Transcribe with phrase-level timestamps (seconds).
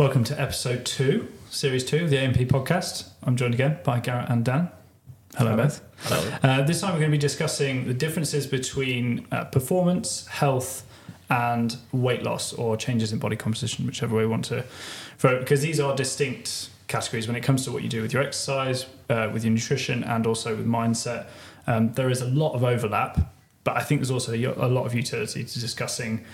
[0.00, 3.10] Welcome to episode two, series two of the AMP podcast.
[3.22, 4.70] I'm joined again by Garrett and Dan.
[5.36, 5.64] Hello, Hello.
[5.64, 5.82] both.
[6.04, 6.38] Hello.
[6.42, 10.86] Uh, this time we're going to be discussing the differences between uh, performance, health,
[11.28, 14.64] and weight loss or changes in body composition, whichever way we want to
[15.18, 18.14] throw it, because these are distinct categories when it comes to what you do with
[18.14, 21.26] your exercise, uh, with your nutrition, and also with mindset.
[21.66, 24.94] Um, there is a lot of overlap, but I think there's also a lot of
[24.94, 26.24] utility to discussing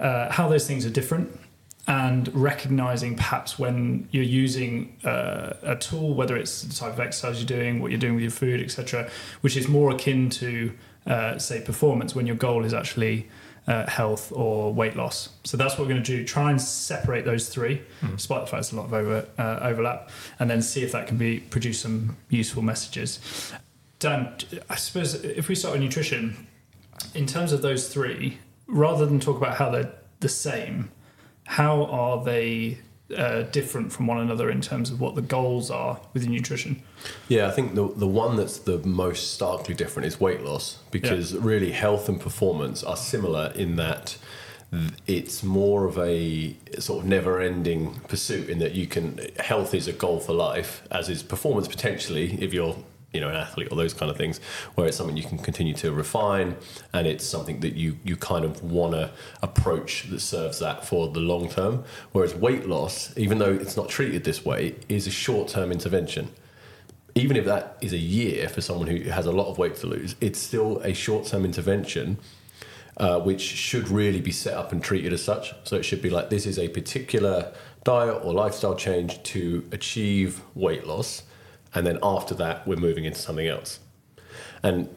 [0.00, 1.38] uh, how those things are different
[1.86, 7.38] and recognizing perhaps when you're using uh, a tool, whether it's the type of exercise
[7.38, 9.08] you're doing, what you're doing with your food, etc.,
[9.42, 10.72] which is more akin to,
[11.06, 13.28] uh, say, performance when your goal is actually
[13.68, 15.30] uh, health or weight loss.
[15.44, 16.24] So that's what we're going to do.
[16.24, 17.82] Try and separate those three,
[18.14, 21.06] despite the fact there's a lot of over, uh, overlap, and then see if that
[21.06, 23.52] can be produce some useful messages.
[23.98, 24.34] Dan,
[24.68, 26.46] I suppose if we start with nutrition,
[27.14, 30.90] in terms of those three, rather than talk about how they're the same,
[31.46, 32.78] how are they
[33.16, 36.82] uh, different from one another in terms of what the goals are with nutrition?
[37.28, 41.34] Yeah, I think the the one that's the most starkly different is weight loss because
[41.34, 44.16] really health and performance are similar in that
[45.06, 49.92] it's more of a sort of never-ending pursuit in that you can health is a
[49.92, 52.76] goal for life as is performance potentially if you're
[53.16, 54.38] you know an athlete or those kind of things
[54.76, 56.56] where it's something you can continue to refine
[56.92, 59.10] and it's something that you you kind of want to
[59.42, 63.88] approach that serves that for the long term whereas weight loss even though it's not
[63.88, 66.30] treated this way is a short-term intervention
[67.16, 69.86] even if that is a year for someone who has a lot of weight to
[69.86, 72.18] lose, it's still a short term intervention,
[72.98, 75.54] uh, which should really be set up and treated as such.
[75.64, 80.42] So it should be like this is a particular diet or lifestyle change to achieve
[80.54, 81.22] weight loss.
[81.76, 83.80] And then after that, we're moving into something else.
[84.62, 84.88] And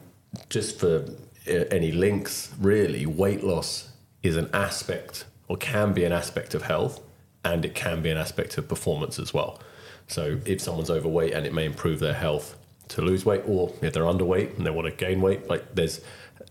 [0.48, 1.04] just for
[1.46, 3.90] uh, any links, really, weight loss
[4.22, 7.00] is an aspect or can be an aspect of health
[7.44, 9.60] and it can be an aspect of performance as well.
[10.06, 12.56] So if someone's overweight and it may improve their health
[12.88, 16.00] to lose weight, or if they're underweight and they want to gain weight, like there's,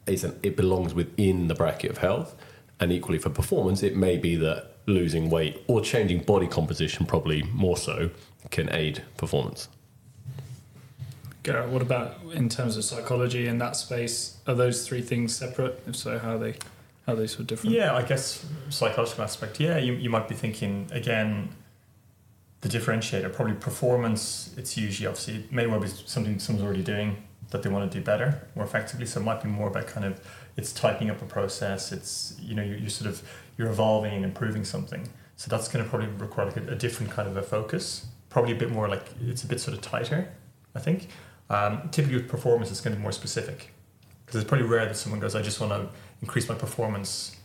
[0.06, 2.36] an, it belongs within the bracket of health.
[2.80, 7.42] And equally for performance, it may be that losing weight or changing body composition, probably
[7.44, 8.12] more so,
[8.52, 9.70] can aid performance.
[11.44, 14.38] Garrett, what about in terms of psychology in that space?
[14.46, 15.82] Are those three things separate?
[15.88, 16.56] If so, how are they
[17.06, 17.76] how are they sort of different?
[17.76, 19.60] Yeah, I guess psychological aspect.
[19.60, 21.50] Yeah, you, you might be thinking again.
[22.62, 24.54] The differentiator, probably performance.
[24.58, 27.98] It's usually obviously it may well be something someone's already doing that they want to
[27.98, 29.06] do better, more effectively.
[29.06, 30.20] So it might be more about kind of
[30.58, 31.94] it's tightening up a process.
[31.94, 33.24] It's you know you're, you're sort of
[33.58, 35.08] you're evolving and improving something.
[35.38, 38.08] So that's going to probably require like a, a different kind of a focus.
[38.30, 40.30] Probably a bit more like it's a bit sort of tighter.
[40.76, 41.08] I think.
[41.50, 43.74] Um, typically with performance, it's going to be more specific
[44.26, 45.90] because it's pretty rare that someone goes, "I just want to
[46.22, 47.36] increase my performance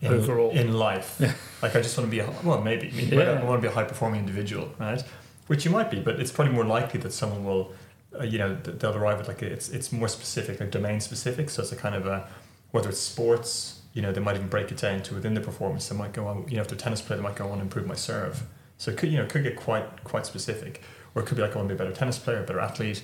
[0.00, 0.50] in, Overall.
[0.50, 1.18] in life."
[1.62, 3.40] Like I just want to be a, well, maybe I, mean, Yeah.
[3.40, 5.02] I want to be a high performing individual, right?
[5.46, 7.72] Which you might be, but it's probably more likely that someone will,
[8.18, 11.48] uh, you know, they'll arrive at like a, it's it's more specific, like domain specific.
[11.48, 12.28] So it's a kind of a
[12.72, 15.88] whether it's sports, you know, they might even break it down to within the performance.
[15.88, 17.60] They might go on, you know, if they're a tennis player, they might go on
[17.60, 18.42] improve my serve.
[18.76, 20.82] So it could you know it could get quite quite specific,
[21.14, 22.60] or it could be like I want to be a better tennis player, a better
[22.60, 23.02] athlete.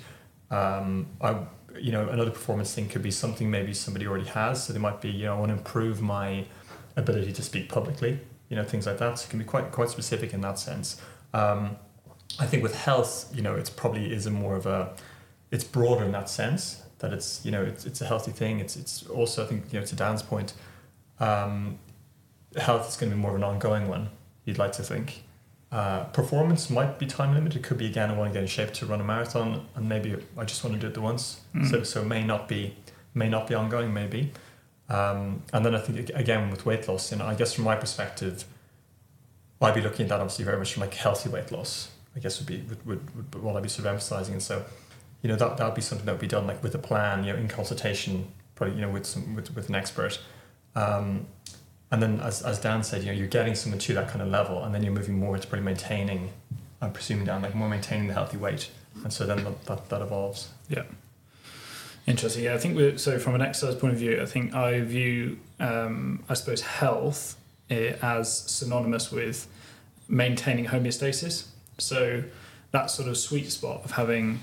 [0.51, 1.37] Um, I
[1.79, 4.65] you know another performance thing could be something maybe somebody already has.
[4.65, 6.45] So they might be you know I want to improve my
[6.97, 8.21] ability to speak publicly.
[8.49, 9.19] You know things like that.
[9.19, 11.01] So it can be quite quite specific in that sense.
[11.33, 11.77] Um,
[12.39, 14.95] I think with health, you know, it's probably is a more of a,
[15.51, 18.61] it's broader in that sense that it's you know it's, it's a healthy thing.
[18.61, 20.55] It's it's also I think you know to Dan's point,
[21.19, 21.79] um,
[22.57, 24.11] health is going to be more of an ongoing one.
[24.45, 25.25] You'd like to think.
[25.73, 27.61] Uh, performance might be time limited.
[27.61, 29.89] It could be again I want to get in shape to run a marathon, and
[29.89, 31.41] maybe I just want to do it the once.
[31.55, 31.71] Mm.
[31.71, 32.75] So so it may not be
[33.15, 34.33] may not be ongoing maybe.
[34.89, 37.77] Um, and then I think again with weight loss, you know, I guess from my
[37.77, 38.45] perspective,
[39.61, 41.91] I'd be looking at that obviously very much from like healthy weight loss.
[42.17, 44.35] I guess would be would, would, would, would what I'd be sort of emphasizing.
[44.35, 44.65] And so,
[45.23, 47.23] you know, that that would be something that would be done like with a plan,
[47.23, 48.27] you know, in consultation,
[48.57, 50.19] probably you know with some with, with an expert.
[50.75, 51.29] Um,
[51.91, 54.29] and then as, as Dan said, you know, you're getting someone to that kind of
[54.29, 56.31] level, and then you're moving more into probably maintaining.
[56.81, 58.71] I'm presuming down like more maintaining the healthy weight,
[59.03, 60.49] and so then that, that, that evolves.
[60.69, 60.85] Yeah.
[62.07, 62.45] Interesting.
[62.45, 63.19] Yeah, I think we're, so.
[63.19, 67.37] From an exercise point of view, I think I view, um, I suppose, health
[67.69, 69.47] eh, as synonymous with
[70.09, 71.47] maintaining homeostasis.
[71.79, 72.25] So
[72.73, 74.41] that sort of sweet spot of having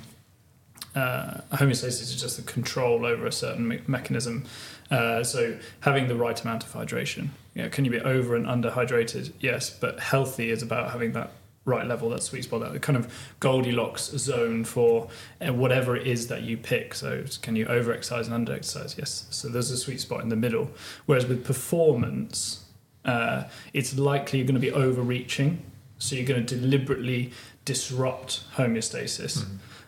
[0.95, 4.45] uh, homeostasis is just the control over a certain me- mechanism.
[4.89, 7.30] Uh, so having the right amount of hydration.
[7.57, 9.33] You know, can you be over and under hydrated?
[9.39, 11.31] Yes, but healthy is about having that
[11.65, 15.09] right level, that sweet spot, that kind of Goldilocks zone for
[15.42, 16.94] uh, whatever it is that you pick.
[16.94, 18.95] So can you over exercise and under exercise?
[18.95, 19.25] Yes.
[19.31, 20.69] So there's a sweet spot in the middle.
[21.07, 22.63] Whereas with performance,
[23.06, 25.63] uh, it's likely you're going to be overreaching
[25.98, 27.31] So you're going to deliberately
[27.65, 29.45] disrupt homeostasis.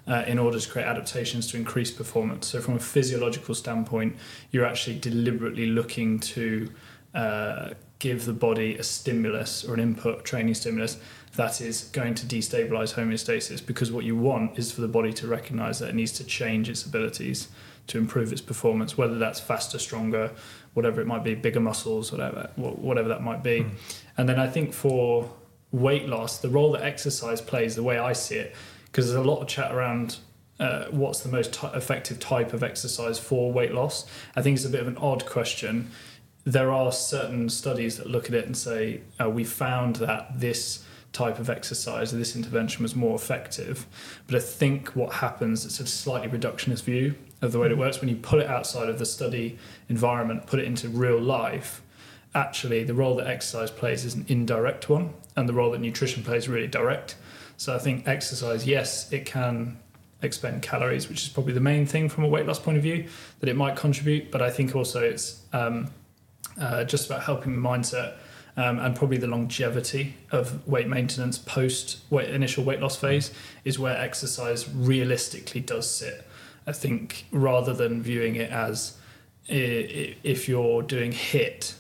[0.07, 2.48] Uh, in order to create adaptations to increase performance.
[2.48, 4.16] So, from a physiological standpoint,
[4.50, 6.68] you're actually deliberately looking to
[7.13, 10.97] uh, give the body a stimulus or an input training stimulus
[11.35, 15.27] that is going to destabilize homeostasis because what you want is for the body to
[15.27, 17.50] recognize that it needs to change its abilities
[17.88, 20.31] to improve its performance, whether that's faster, stronger,
[20.73, 23.65] whatever it might be, bigger muscles, whatever, whatever that might be.
[24.17, 25.29] And then I think for
[25.71, 29.27] weight loss, the role that exercise plays, the way I see it, because there's a
[29.27, 30.17] lot of chat around
[30.59, 34.06] uh, what's the most t- effective type of exercise for weight loss.
[34.35, 35.91] I think it's a bit of an odd question.
[36.50, 40.84] There are certain studies that look at it and say, uh, we found that this
[41.13, 43.86] type of exercise, this intervention was more effective.
[44.25, 47.13] But I think what happens, it's a slightly reductionist view
[47.44, 48.01] of the way it works.
[48.01, 49.60] When you put it outside of the study
[49.90, 51.84] environment, put it into real life,
[52.34, 56.24] actually the role that exercise plays is an indirect one, and the role that nutrition
[56.24, 57.16] plays is really direct.
[57.57, 59.78] So I think exercise, yes, it can
[60.24, 63.07] expend calories, which is probably the main thing from a weight loss point of view
[63.40, 64.31] that it might contribute.
[64.31, 65.92] But I think also it's um,
[66.59, 68.15] uh, just about helping the mindset
[68.57, 73.31] um, and probably the longevity of weight maintenance post weight, initial weight loss phase
[73.63, 76.25] is where exercise realistically does sit.
[76.67, 78.97] I think rather than viewing it as
[79.47, 81.73] if you're doing HIIT,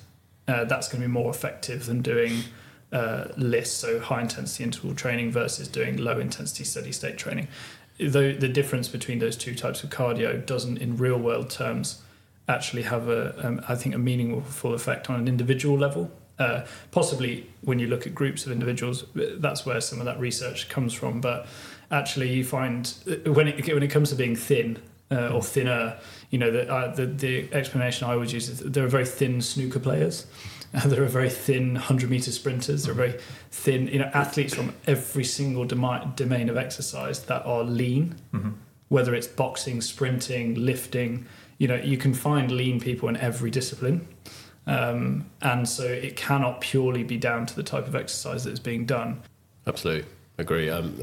[0.47, 2.43] uh, that's going to be more effective than doing
[2.91, 7.47] uh, LISS, so high intensity interval training versus doing low intensity steady state training.
[7.99, 12.01] Though the difference between those two types of cardio doesn't, in real world terms,
[12.49, 16.11] actually have a, um, I think, a meaningful effect on an individual level.
[16.37, 20.67] Uh, possibly when you look at groups of individuals, that's where some of that research
[20.69, 21.21] comes from.
[21.21, 21.45] But
[21.91, 24.77] actually, you find uh, when it when it comes to being thin
[25.11, 25.97] uh, or thinner,
[26.29, 29.41] you know, the, uh, the the explanation I always use is there are very thin
[29.41, 30.25] snooker players.
[30.85, 32.83] There are very thin 100 meter sprinters.
[32.83, 33.15] There are very
[33.49, 38.51] thin, you know, athletes from every single domi- domain of exercise that are lean, Mm-hmm.
[38.89, 41.25] whether it's boxing, sprinting, lifting.
[41.59, 44.07] You know, you can find lean people in every discipline.
[44.65, 48.59] Um, and so it cannot purely be down to the type of exercise that is
[48.59, 49.21] being done.
[49.67, 50.69] Absolutely agree.
[50.69, 50.99] Um,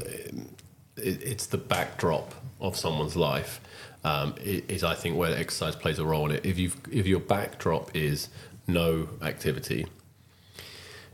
[0.97, 3.61] it, it's the backdrop of someone's life
[4.03, 6.45] um, is, I think, where exercise plays a role in it.
[6.45, 8.29] If you if your backdrop is
[8.67, 9.85] no activity,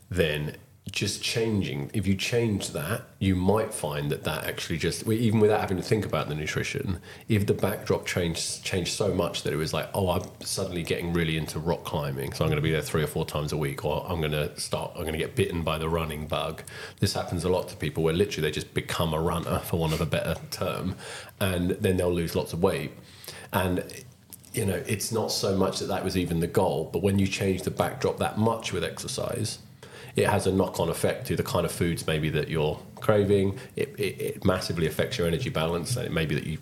[0.10, 0.56] then
[0.92, 1.90] just changing.
[1.94, 5.84] If you change that, you might find that that actually just even without having to
[5.84, 7.00] think about the nutrition.
[7.30, 11.14] If the backdrop changed changed so much that it was like, oh, I'm suddenly getting
[11.14, 13.58] really into rock climbing, so I'm going to be there three or four times a
[13.58, 16.64] week, or I'm going to start, I'm going to get bitten by the running bug.
[17.00, 19.94] This happens a lot to people where literally they just become a runner, for want
[19.94, 20.96] of a better term,
[21.40, 22.92] and then they'll lose lots of weight.
[23.54, 23.84] And
[24.54, 27.26] you know, it's not so much that that was even the goal, but when you
[27.26, 29.60] change the backdrop that much with exercise,
[30.16, 33.58] it has a knock-on effect to the kind of foods maybe that you're craving.
[33.76, 36.60] It, it, it massively affects your energy balance, and it may be that you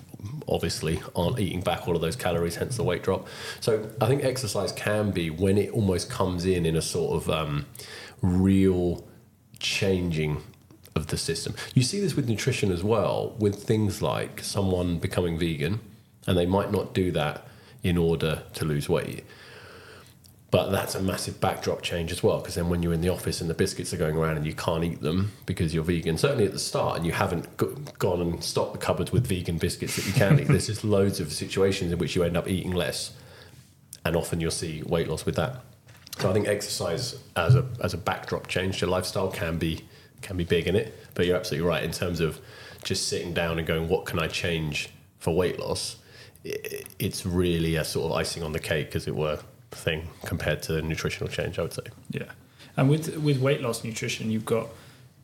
[0.48, 3.27] obviously aren't eating back all of those calories, hence the weight drop.
[3.59, 7.30] So I think exercise can be when it almost comes in in a sort of
[7.30, 7.65] um,
[8.21, 9.06] real
[9.59, 10.42] changing
[10.95, 11.56] of the system.
[11.74, 15.80] You see this with nutrition as well, with things like someone becoming vegan,
[16.27, 17.48] and they might not do that
[17.83, 19.25] in order to lose weight.
[20.51, 23.39] But that's a massive backdrop change as well, because then when you're in the office
[23.39, 26.45] and the biscuits are going around and you can't eat them because you're vegan, certainly
[26.45, 29.96] at the start, and you haven't go- gone and stocked the cupboards with vegan biscuits
[29.96, 32.74] that you can eat, there's just loads of situations in which you end up eating
[32.74, 33.13] less,
[34.03, 35.62] and often you'll see weight loss with that.
[36.20, 39.86] So I think exercise as a as a backdrop change to lifestyle can be
[40.22, 40.93] can be big in it.
[41.13, 42.41] But you're absolutely right in terms of
[42.84, 45.96] just sitting down and going, what can I change for weight loss?
[46.43, 49.39] It's really a sort of icing on the cake, as it were,
[49.72, 51.58] thing compared to nutritional change.
[51.60, 51.84] I would say.
[52.10, 52.24] Yeah,
[52.78, 54.68] and with with weight loss nutrition, you've got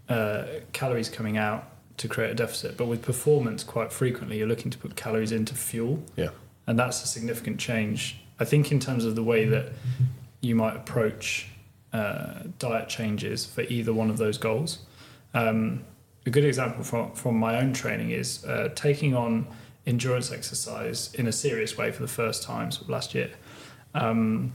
[0.09, 4.71] uh, calories coming out to create a deficit, but with performance, quite frequently you're looking
[4.71, 6.29] to put calories into fuel, Yeah.
[6.67, 8.19] and that's a significant change.
[8.39, 9.71] I think in terms of the way that
[10.41, 11.47] you might approach
[11.91, 14.79] uh, diet changes for either one of those goals.
[15.33, 15.83] Um,
[16.25, 19.47] a good example from from my own training is uh, taking on
[19.87, 23.29] endurance exercise in a serious way for the first time sort of last year
[23.97, 24.53] um,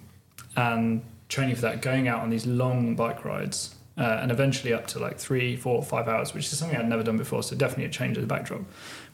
[0.57, 4.87] and training for that, going out on these long bike rides, uh, and eventually up
[4.89, 7.43] to like three, four, five hours, which is something I'd never done before.
[7.43, 8.63] So definitely a change of the backdrop.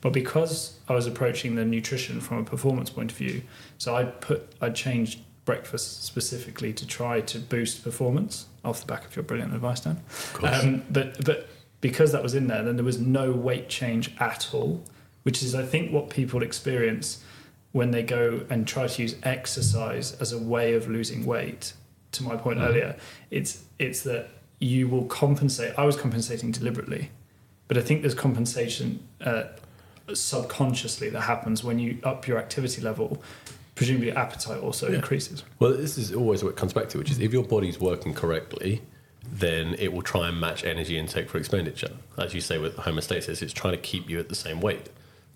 [0.00, 3.42] But because I was approaching the nutrition from a performance point of view,
[3.78, 9.06] so I put I changed breakfast specifically to try to boost performance off the back
[9.06, 10.00] of your brilliant advice, Dan.
[10.42, 11.48] Um, but but
[11.80, 14.82] because that was in there, then there was no weight change at all,
[15.22, 17.24] which is I think what people experience
[17.72, 21.72] when they go and try to use exercise as a way of losing weight.
[22.12, 22.96] To my point earlier,
[23.30, 25.74] it's it's that you will compensate.
[25.78, 27.10] I was compensating deliberately,
[27.68, 29.44] but I think there's compensation uh,
[30.14, 33.22] subconsciously that happens when you up your activity level.
[33.74, 34.96] Presumably, appetite also Yeah.
[34.96, 35.44] increases.
[35.60, 38.12] Well, this is always what it comes back to, which is if your body's working
[38.14, 38.82] correctly,
[39.30, 41.92] then it will try and match energy intake for expenditure.
[42.16, 44.88] As you say with homeostasis, it's trying to keep you at the same weight.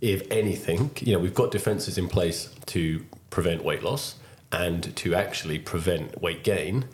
[0.03, 4.17] If anything, you know, we've got defenses in place to prevent weight loss
[4.51, 6.87] and to actually prevent weight gain,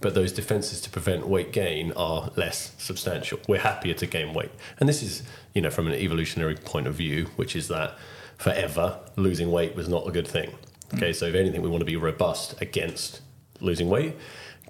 [0.00, 3.40] but those defenses to prevent weight gain are less substantial.
[3.48, 4.52] We're happier to gain weight.
[4.78, 7.98] And this is, you know, from an evolutionary point of view, which is that
[8.38, 10.54] forever losing weight was not a good thing.
[10.94, 13.22] Okay, so if anything, we want to be robust against
[13.60, 14.14] losing weight.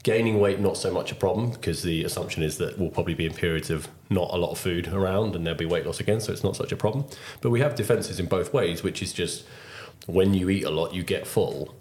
[0.02, 3.24] Gaining weight, not so much a problem because the assumption is that we'll probably be
[3.24, 6.20] in periods of not a lot of food around and there'll be weight loss again,
[6.20, 7.04] so it's not such a problem.
[7.40, 9.44] But we have defenses in both ways, which is just
[10.06, 11.74] when you eat a lot, you get full.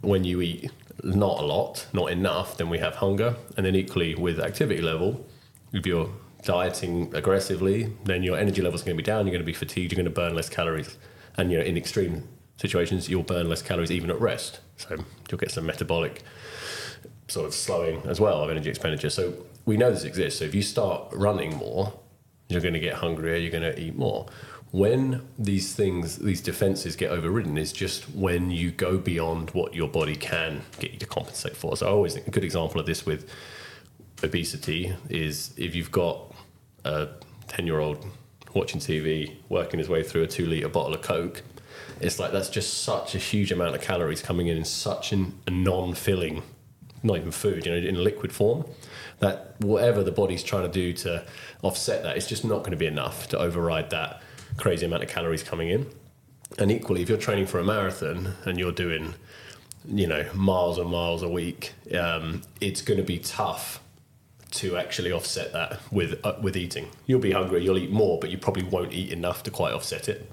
[0.00, 0.70] When you eat
[1.04, 3.36] not a lot, not enough, then we have hunger.
[3.56, 5.24] And then equally with activity level,
[5.72, 6.10] if you're
[6.42, 9.52] dieting aggressively, then your energy levels are going to be down, you're going to be
[9.52, 10.96] fatigued, you're going to burn less calories.
[11.36, 14.60] And you know, in extreme situations, you'll burn less calories even at rest.
[14.76, 16.22] So you'll get some metabolic
[17.28, 19.10] sort of slowing as well of energy expenditure.
[19.10, 20.38] So we know this exists.
[20.40, 21.92] So if you start running more,
[22.48, 24.26] you're going to get hungrier, you're going to eat more.
[24.70, 29.88] When these things, these defenses get overridden, is just when you go beyond what your
[29.88, 31.76] body can get you to compensate for.
[31.76, 33.28] So I always think a good example of this with
[34.24, 36.32] obesity is if you've got
[36.84, 37.08] a
[37.48, 38.04] 10 year old
[38.54, 41.42] watching TV, working his way through a two litre bottle of Coke,
[42.00, 45.38] it's like that's just such a huge amount of calories coming in in such an,
[45.46, 46.42] a non filling,
[47.02, 48.64] not even food, you know, in liquid form,
[49.18, 51.24] that whatever the body's trying to do to
[51.62, 54.22] offset that, it's just not going to be enough to override that
[54.56, 55.86] crazy amount of calories coming in.
[56.58, 59.14] And equally, if you're training for a marathon and you're doing,
[59.86, 63.80] you know, miles and miles a week, um, it's going to be tough
[64.52, 66.88] to actually offset that with uh, with eating.
[67.06, 70.08] You'll be hungry, you'll eat more, but you probably won't eat enough to quite offset
[70.08, 70.30] it.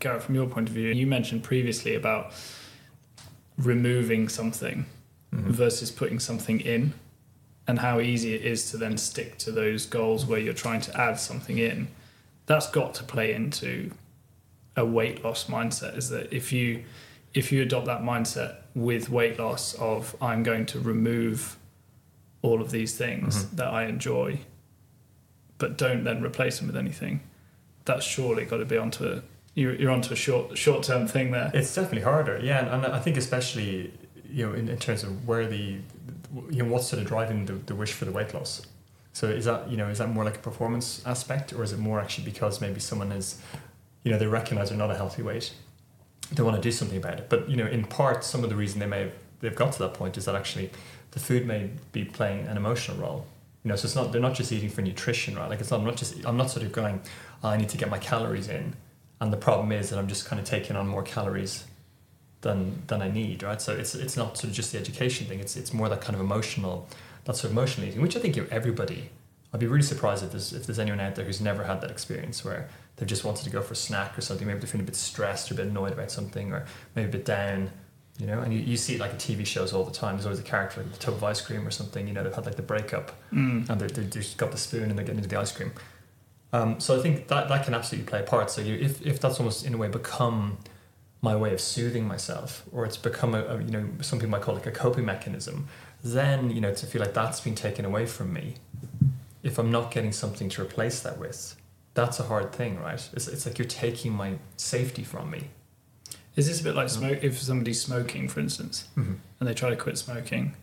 [0.00, 2.32] Garrett, from your point of view, you mentioned previously about
[3.56, 4.86] removing something
[5.32, 5.52] Mm-hmm.
[5.52, 6.92] versus putting something in,
[7.68, 11.00] and how easy it is to then stick to those goals where you're trying to
[11.00, 11.86] add something in.
[12.46, 13.92] That's got to play into
[14.76, 15.96] a weight loss mindset.
[15.96, 16.82] Is that if you
[17.32, 21.56] if you adopt that mindset with weight loss of I'm going to remove
[22.42, 23.56] all of these things mm-hmm.
[23.56, 24.40] that I enjoy,
[25.58, 27.20] but don't then replace them with anything,
[27.84, 29.22] that's surely got to be onto a
[29.54, 31.52] you're, you're onto a short short term thing there.
[31.54, 33.92] It's definitely harder, yeah, and, and I think especially
[34.30, 35.78] you know in, in terms of where the
[36.50, 38.66] you know what's sort of driving the, the wish for the weight loss.
[39.12, 41.78] So is that you know is that more like a performance aspect, or is it
[41.78, 43.40] more actually because maybe someone is,
[44.04, 45.52] you know, they recognize they're not a healthy weight,
[46.32, 47.28] they want to do something about it.
[47.28, 49.78] But you know, in part, some of the reason they may have they've got to
[49.80, 50.70] that point is that actually
[51.10, 53.26] the food may be playing an emotional role.
[53.64, 55.50] You know, so it's not they're not just eating for nutrition, right?
[55.50, 57.00] Like it's not I'm not just I'm not sort of going,
[57.42, 58.74] "Oh, I need to get my calories in,
[59.20, 61.64] and the problem is that I'm just kind of taking on more calories
[62.42, 63.60] than than I need, right?
[63.60, 65.40] So it's it's not sort of just the education thing.
[65.40, 66.88] It's it's more that kind of emotional,
[67.24, 69.10] that sort of emotional eating, which I think you everybody.
[69.52, 71.90] I'd be really surprised if there's if there's anyone out there who's never had that
[71.90, 74.46] experience where they've just wanted to go for a snack or something.
[74.46, 77.12] Maybe they're feeling a bit stressed or a bit annoyed about something, or maybe a
[77.12, 77.70] bit down.
[78.18, 80.16] You know, and you, you see it like in TV shows all the time.
[80.16, 82.06] There's always a character like the tub of ice cream or something.
[82.06, 83.70] You know, they've had like the breakup Mm.
[83.70, 85.72] and they're, they're, they've just got the spoon and they're getting into the ice cream.
[86.52, 88.50] Um, so I think that, that can absolutely play a part.
[88.50, 90.58] So you, if, if that's almost in a way become
[91.22, 94.42] my way of soothing myself, or it's become a, a you know some people might
[94.42, 95.68] call it like a coping mechanism,
[96.02, 98.54] then you know to feel like that's been taken away from me.
[99.42, 101.56] If I'm not getting something to replace that with,
[101.94, 103.08] that's a hard thing, right?
[103.12, 105.48] It's, it's like you're taking my safety from me.
[106.36, 107.22] Is this a bit like smoke?
[107.22, 109.14] If somebody's smoking, for instance, mm-hmm.
[109.40, 110.54] and they try to quit smoking,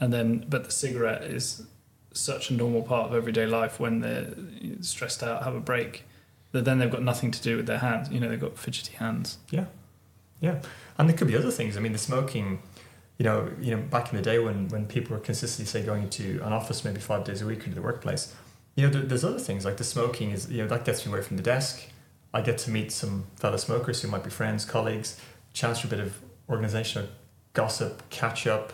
[0.00, 1.64] and then but the cigarette is
[2.12, 4.32] such a normal part of everyday life when they're
[4.80, 6.04] stressed out, have a break,
[6.52, 8.10] that then they've got nothing to do with their hands.
[8.10, 9.38] You know, they've got fidgety hands.
[9.50, 9.66] Yeah,
[10.40, 10.60] yeah,
[10.98, 11.76] and there could be other things.
[11.76, 12.60] I mean, the smoking.
[13.16, 16.02] You know, you know, back in the day when when people were consistently say going
[16.02, 18.34] into an office maybe five days a week into the workplace,
[18.74, 21.12] you know, there, there's other things like the smoking is you know that gets me
[21.12, 21.80] away from the desk.
[22.32, 25.20] I get to meet some fellow smokers who might be friends, colleagues,
[25.52, 27.08] chance for a bit of organizational
[27.52, 28.72] gossip, catch up.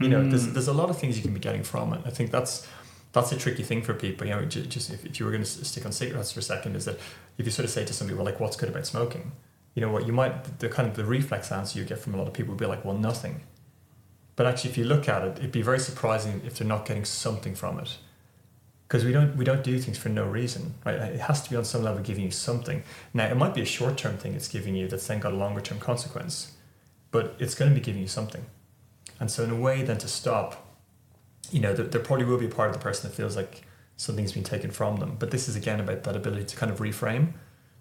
[0.00, 0.54] You know, there's Mm.
[0.54, 2.00] there's a lot of things you can be getting from it.
[2.06, 2.66] I think that's
[3.12, 4.26] that's a tricky thing for people.
[4.26, 6.76] You know, just if, if you were going to stick on cigarettes for a second,
[6.76, 6.98] is that
[7.36, 9.32] if you sort of say to somebody, well, like, what's good about smoking?
[9.74, 12.16] You know, what you might the kind of the reflex answer you get from a
[12.18, 13.42] lot of people would be like, well, nothing.
[14.36, 17.04] But actually, if you look at it, it'd be very surprising if they're not getting
[17.04, 17.98] something from it.
[18.88, 20.96] Because we don't we don't do things for no reason, right?
[20.96, 22.82] It has to be on some level giving you something.
[23.14, 25.36] Now, it might be a short term thing it's giving you that's then got a
[25.36, 26.52] longer term consequence,
[27.10, 28.44] but it's going to be giving you something.
[29.18, 30.76] And so, in a way, then to stop,
[31.50, 33.62] you know, there, there probably will be a part of the person that feels like
[33.96, 35.16] something's been taken from them.
[35.18, 37.32] But this is again about that ability to kind of reframe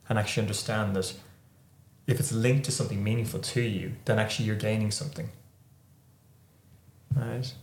[0.07, 1.13] and actually understand that
[2.07, 5.29] if it's linked to something meaningful to you, then actually you're gaining something.
[7.15, 7.53] Right?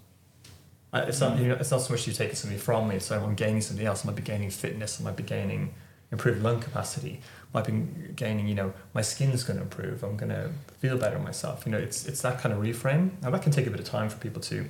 [0.95, 3.35] It's not, you know, it's not so much you're taking something from me, so I'm
[3.35, 4.05] gaining something else.
[4.05, 5.75] I might be gaining fitness, I might be gaining
[6.11, 7.21] improved lung capacity,
[7.53, 10.97] I might be gaining, you know, my skin's going to improve, I'm going to feel
[10.97, 11.67] better myself.
[11.67, 13.21] You know, it's, it's that kind of reframe.
[13.21, 14.67] Now, that can take a bit of time for people to,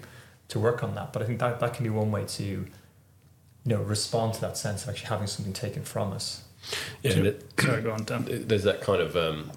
[0.49, 2.67] to work on that, but I think that, that can be one way to, you
[3.65, 6.43] know, respond to that sense of actually having something taken from us.
[7.03, 8.27] Yeah, it- Sorry, go on, Dan.
[8.47, 9.51] there's that kind of um,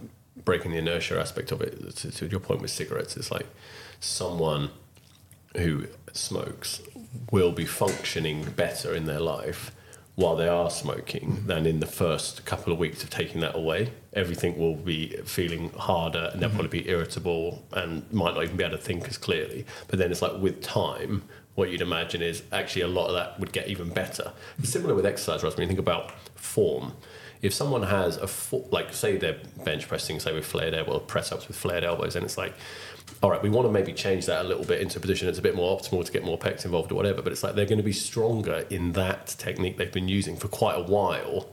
[0.46, 1.96] breaking the inertia aspect of it.
[1.98, 3.48] To, to your point with cigarettes, it's like
[4.00, 4.70] someone
[5.58, 6.82] who smokes
[7.32, 9.72] will be functioning better in their life
[10.16, 13.92] while they are smoking than in the first couple of weeks of taking that away.
[14.14, 18.64] Everything will be feeling harder and they'll probably be irritable and might not even be
[18.64, 19.66] able to think as clearly.
[19.88, 21.24] But then it's like with time,
[21.56, 24.32] what you'd imagine is actually a lot of that would get even better.
[24.60, 26.94] It's similar with exercise, Russ, when you think about form.
[27.42, 31.32] If someone has a, fo- like, say they're bench pressing, say with flared elbow, press
[31.32, 32.54] ups with flared elbows, and it's like,
[33.24, 35.40] all right, we want to maybe change that a little bit into a position that's
[35.40, 37.22] a bit more optimal to get more pecs involved or whatever.
[37.22, 40.48] But it's like they're going to be stronger in that technique they've been using for
[40.48, 41.50] quite a while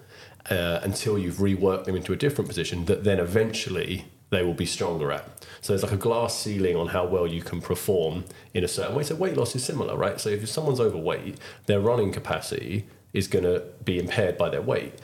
[0.50, 4.66] uh, until you've reworked them into a different position that then eventually they will be
[4.66, 5.24] stronger at.
[5.60, 8.94] So there's like a glass ceiling on how well you can perform in a certain
[8.94, 9.02] way.
[9.02, 10.20] So weight loss is similar, right?
[10.20, 14.94] So if someone's overweight, their running capacity is going to be impaired by their weight.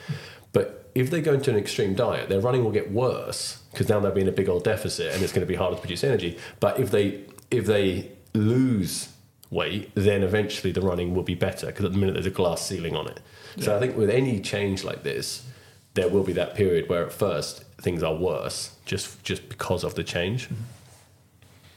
[0.52, 4.00] But if they go into an extreme diet, their running will get worse because now
[4.00, 6.04] they'll be in a big old deficit and it's going to be harder to produce
[6.04, 6.38] energy.
[6.60, 9.08] But if they if they lose
[9.50, 12.66] weight, then eventually the running will be better because at the minute there's a glass
[12.66, 13.20] ceiling on it.
[13.60, 15.46] So I think with any change like this,
[15.94, 19.94] there will be that period where at first things are worse just just because of
[19.94, 20.46] the change.
[20.46, 20.62] Mm-hmm.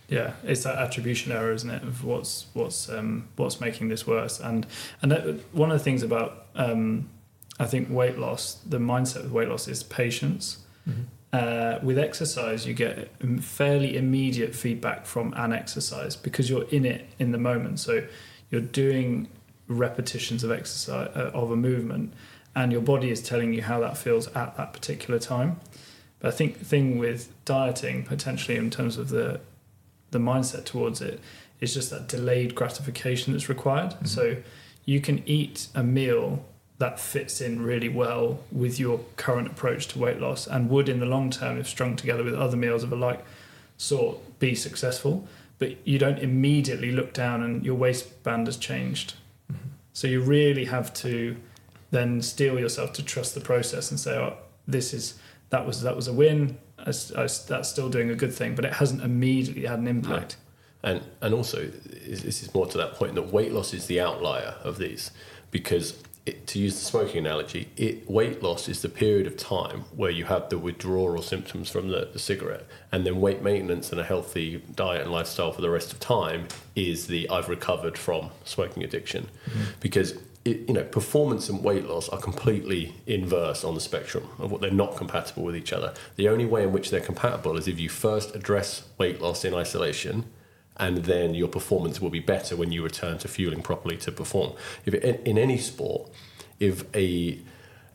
[0.09, 4.39] Yeah, it's that attribution error, isn't it, of what's what's um, what's making this worse?
[4.39, 4.65] And
[5.01, 5.23] and that,
[5.53, 7.09] one of the things about um,
[7.59, 10.59] I think weight loss, the mindset with weight loss is patience.
[11.33, 17.05] Uh, with exercise, you get fairly immediate feedback from an exercise because you're in it
[17.19, 17.79] in the moment.
[17.81, 18.07] So
[18.49, 19.27] you're doing
[19.67, 22.13] repetitions of exercise uh, of a movement,
[22.55, 25.59] and your body is telling you how that feels at that particular time.
[26.19, 29.41] But I think the thing with dieting, potentially in terms of the
[30.11, 31.19] the mindset towards it,
[31.59, 33.91] is just that delayed gratification that's required.
[33.91, 34.05] Mm-hmm.
[34.05, 34.37] So
[34.85, 36.45] you can eat a meal
[36.77, 40.99] that fits in really well with your current approach to weight loss and would in
[40.99, 43.25] the long term if strung together with other meals of a like
[43.77, 45.27] sort be successful.
[45.59, 49.15] But you don't immediately look down and your waistband has changed.
[49.51, 49.69] Mm-hmm.
[49.93, 51.35] So you really have to
[51.89, 55.17] then steel yourself to trust the process and say oh this is
[55.49, 56.57] that was that was a win
[56.87, 59.79] I s- I s- that's still doing a good thing but it hasn't immediately had
[59.79, 60.37] an impact.
[60.83, 61.59] And and also,
[62.23, 65.11] this is more to that point that weight loss is the outlier of these,
[65.51, 65.85] because
[66.25, 70.11] it, to use the smoking analogy, it weight loss is the period of time where
[70.11, 74.03] you have the withdrawal symptoms from the, the cigarette, and then weight maintenance and a
[74.03, 78.83] healthy diet and lifestyle for the rest of time is the I've recovered from smoking
[78.83, 79.63] addiction, mm-hmm.
[79.79, 80.13] because.
[80.47, 84.71] You know, performance and weight loss are completely inverse on the spectrum of what they're
[84.71, 85.93] not compatible with each other.
[86.15, 89.53] The only way in which they're compatible is if you first address weight loss in
[89.53, 90.25] isolation,
[90.77, 94.53] and then your performance will be better when you return to fueling properly to perform.
[94.85, 96.09] If in, in any sport,
[96.59, 97.39] if a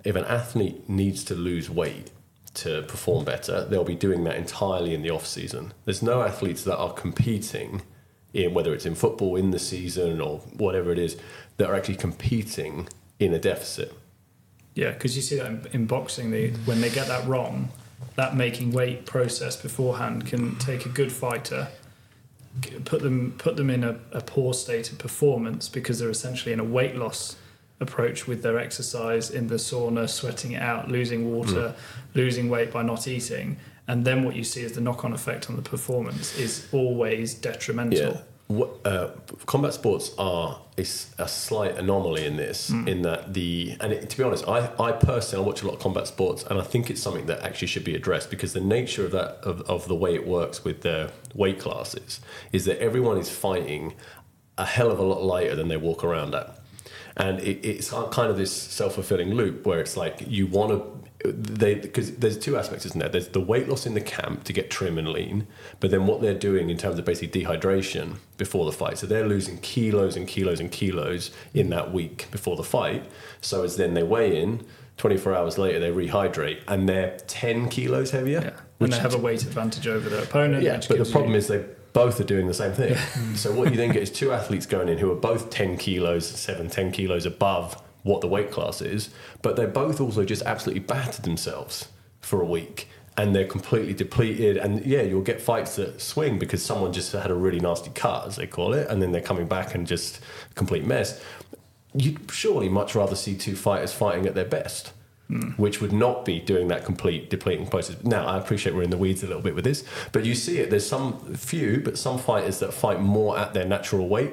[0.04, 2.10] if an athlete needs to lose weight
[2.54, 5.72] to perform better, they'll be doing that entirely in the off season.
[5.84, 7.82] There's no athletes that are competing
[8.34, 11.16] in whether it's in football in the season or whatever it is
[11.56, 13.92] that are actually competing in a deficit.
[14.74, 17.68] Yeah, because you see that in, in boxing, they, when they get that wrong,
[18.16, 21.68] that making weight process beforehand can take a good fighter,
[22.84, 26.60] put them put them in a, a poor state of performance because they're essentially in
[26.60, 27.36] a weight loss
[27.80, 32.18] approach with their exercise in the sauna, sweating it out, losing water, hmm.
[32.18, 33.56] losing weight by not eating,
[33.88, 37.98] and then what you see is the knock-on effect on the performance is always detrimental.
[37.98, 38.20] Yeah.
[38.48, 39.10] What, uh,
[39.46, 44.22] combat sports are a slight anomaly in this, in that the and it, to be
[44.22, 47.00] honest, I, I personally I watch a lot of combat sports, and I think it's
[47.00, 50.14] something that actually should be addressed because the nature of that of, of the way
[50.14, 52.20] it works with the weight classes
[52.52, 53.94] is that everyone is fighting
[54.58, 56.58] a hell of a lot lighter than they walk around at,
[57.16, 61.01] and it, it's kind of this self fulfilling loop where it's like you want to
[61.24, 63.08] they because there's two aspects, isn't there?
[63.08, 65.46] There's the weight loss in the camp to get trim and lean,
[65.80, 68.98] but then what they're doing in terms of basically dehydration before the fight.
[68.98, 73.04] So they're losing kilos and kilos and kilos in that week before the fight.
[73.40, 74.66] So as then they weigh in,
[74.98, 78.40] 24 hours later they rehydrate and they're 10 kilos heavier.
[78.40, 78.60] Yeah.
[78.80, 80.64] And they have a weight advantage over their opponent.
[80.64, 82.96] Yeah, but the problem you- is they both are doing the same thing.
[83.36, 86.26] so what you then get is two athletes going in who are both 10 kilos,
[86.26, 89.10] 7, 10 kilos above what the weight class is,
[89.42, 91.88] but they're both also just absolutely battered themselves
[92.20, 94.56] for a week and they're completely depleted.
[94.56, 98.26] And yeah, you'll get fights that swing because someone just had a really nasty cut,
[98.26, 101.22] as they call it, and then they're coming back and just a complete mess.
[101.94, 104.92] You'd surely much rather see two fighters fighting at their best.
[105.28, 105.50] Hmm.
[105.50, 108.02] Which would not be doing that complete depleting process.
[108.02, 110.58] Now, I appreciate we're in the weeds a little bit with this, but you see
[110.58, 110.68] it.
[110.68, 114.32] There's some few, but some fighters that fight more at their natural weight,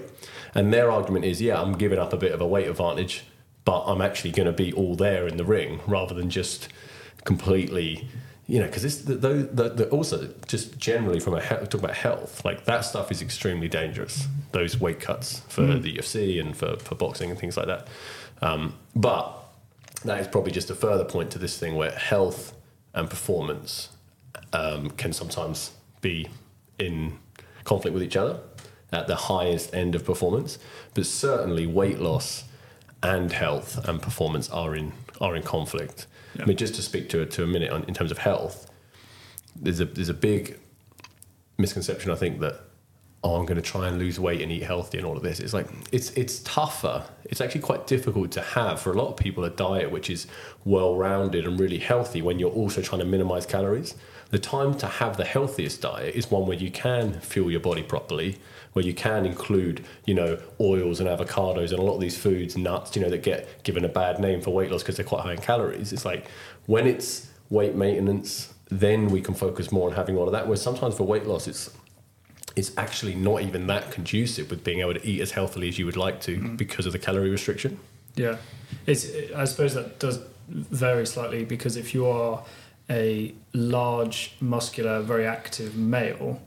[0.56, 3.24] and their argument is, yeah, I'm giving up a bit of a weight advantage,
[3.70, 6.70] but I'm actually going to be all there in the ring rather than just
[7.24, 8.08] completely
[8.48, 11.96] you know, because this the, the, the, also just generally from a he- talk about
[11.96, 14.26] health, like that stuff is extremely dangerous.
[14.54, 15.84] Those weight cuts for Mm.
[15.84, 17.88] the UFC and for, for boxing and things like that.
[18.42, 19.38] Um, but
[20.04, 22.54] that is probably just a further point to this thing where health
[22.96, 23.90] and performance
[24.52, 26.28] um, can sometimes be
[26.80, 27.20] in
[27.66, 28.40] conflict with each other
[28.92, 30.58] at the highest end of performance.
[30.96, 32.46] But certainly, weight loss
[33.02, 36.08] and health and performance are in are in conflict.
[36.36, 36.44] Yeah.
[36.44, 38.70] I mean, just to speak to it to a minute on, in terms of health,
[39.56, 40.60] there's a there's a big
[41.58, 42.62] misconception I think that
[43.24, 45.40] oh I'm going to try and lose weight and eat healthy and all of this.
[45.40, 47.06] It's like it's it's tougher.
[47.26, 50.28] It's actually quite difficult to have for a lot of people a diet which is
[50.66, 53.96] well rounded and really healthy when you're also trying to minimize calories.
[54.30, 57.82] The time to have the healthiest diet is one where you can fuel your body
[57.82, 58.38] properly,
[58.74, 62.56] where you can include, you know, oils and avocados and a lot of these foods,
[62.58, 65.22] nuts, you know, that get given a bad name for weight loss because they're quite
[65.22, 65.92] high in calories.
[65.92, 66.28] It's like
[66.66, 70.46] when it's weight maintenance, then we can focus more on having all of that.
[70.46, 71.72] Whereas sometimes for weight loss, it's
[72.56, 75.86] it's actually not even that conducive with being able to eat as healthily as you
[75.86, 76.56] would like to mm-hmm.
[76.56, 77.80] because of the calorie restriction.
[78.16, 78.38] Yeah,
[78.86, 79.08] it's.
[79.36, 82.44] I suppose that does vary slightly because if you are
[82.90, 86.42] a large, muscular, very active male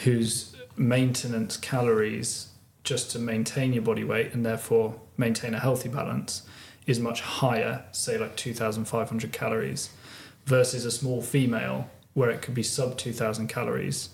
[0.00, 2.48] whose maintenance calories
[2.82, 6.42] just to maintain your body weight and therefore maintain a healthy balance
[6.86, 9.90] is much higher, say like 2,500 calories,
[10.46, 14.10] versus a small female where it could be sub 2,000 calories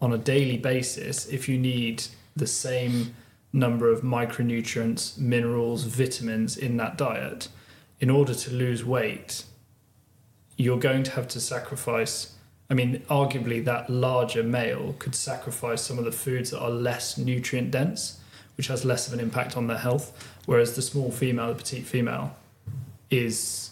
[0.00, 1.26] on a daily basis.
[1.26, 2.04] If you need
[2.36, 3.14] the same
[3.52, 7.48] number of micronutrients, minerals, vitamins in that diet,
[7.98, 9.44] in order to lose weight,
[10.56, 12.34] you're going to have to sacrifice.
[12.70, 17.18] I mean, arguably, that larger male could sacrifice some of the foods that are less
[17.18, 18.20] nutrient dense,
[18.56, 20.12] which has less of an impact on their health.
[20.46, 22.36] Whereas the small female, the petite female,
[23.10, 23.70] is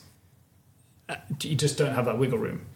[1.08, 2.66] uh, you just don't have that wiggle room.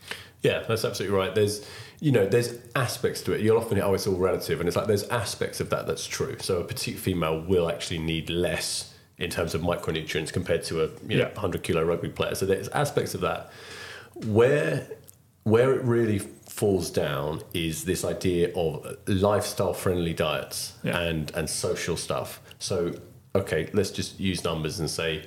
[0.42, 1.34] Yeah, that's absolutely right.
[1.34, 1.66] There's,
[2.00, 3.40] you know, there's aspects to it.
[3.40, 6.06] You'll often hear, oh, it's all relative, and it's like there's aspects of that that's
[6.06, 6.36] true.
[6.40, 10.86] So a petite female will actually need less in terms of micronutrients compared to a
[11.08, 11.34] you know, Yeah.
[11.34, 12.34] 100 kilo rugby player.
[12.34, 13.50] So there's aspects of that.
[14.26, 14.86] Where
[15.44, 20.98] where it really falls down is this idea of lifestyle friendly diets Yeah.
[21.00, 22.40] and and social stuff.
[22.58, 22.94] So
[23.34, 25.24] okay, let's just use numbers and say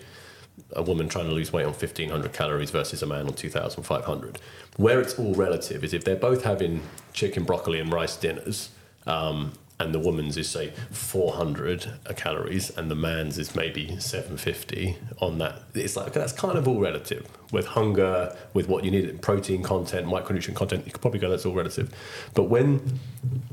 [0.75, 4.39] a woman trying to lose weight on 1500 calories versus a man on 2500
[4.77, 6.81] where it's all relative is if they're both having
[7.13, 8.69] chicken broccoli and rice dinners
[9.05, 15.37] um, and the woman's is say 400 calories and the man's is maybe 750 on
[15.39, 15.63] that.
[15.73, 17.27] It's like that's kind of all relative.
[17.51, 21.45] With hunger with what you need protein content micronutrient content you could probably go that's
[21.45, 21.93] all relative.
[22.33, 22.99] But when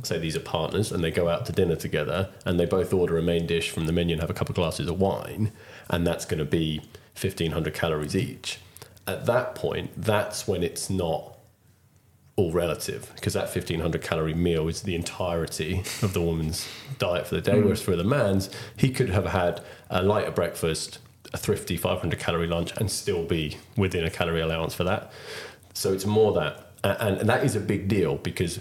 [0.03, 3.19] say these are partners and they go out to dinner together and they both order
[3.19, 5.51] a main dish from the menu and have a couple of glasses of wine
[5.89, 6.79] and that's going to be
[7.21, 8.59] 1500 calories each
[9.07, 11.37] at that point that's when it's not
[12.37, 16.67] all relative because that 1500 calorie meal is the entirety of the woman's
[16.99, 17.65] diet for the day mm.
[17.65, 20.99] whereas for the man's he could have had a lighter breakfast
[21.33, 25.13] a thrifty 500 calorie lunch and still be within a calorie allowance for that.
[25.75, 28.61] So it's more that and, and that is a big deal because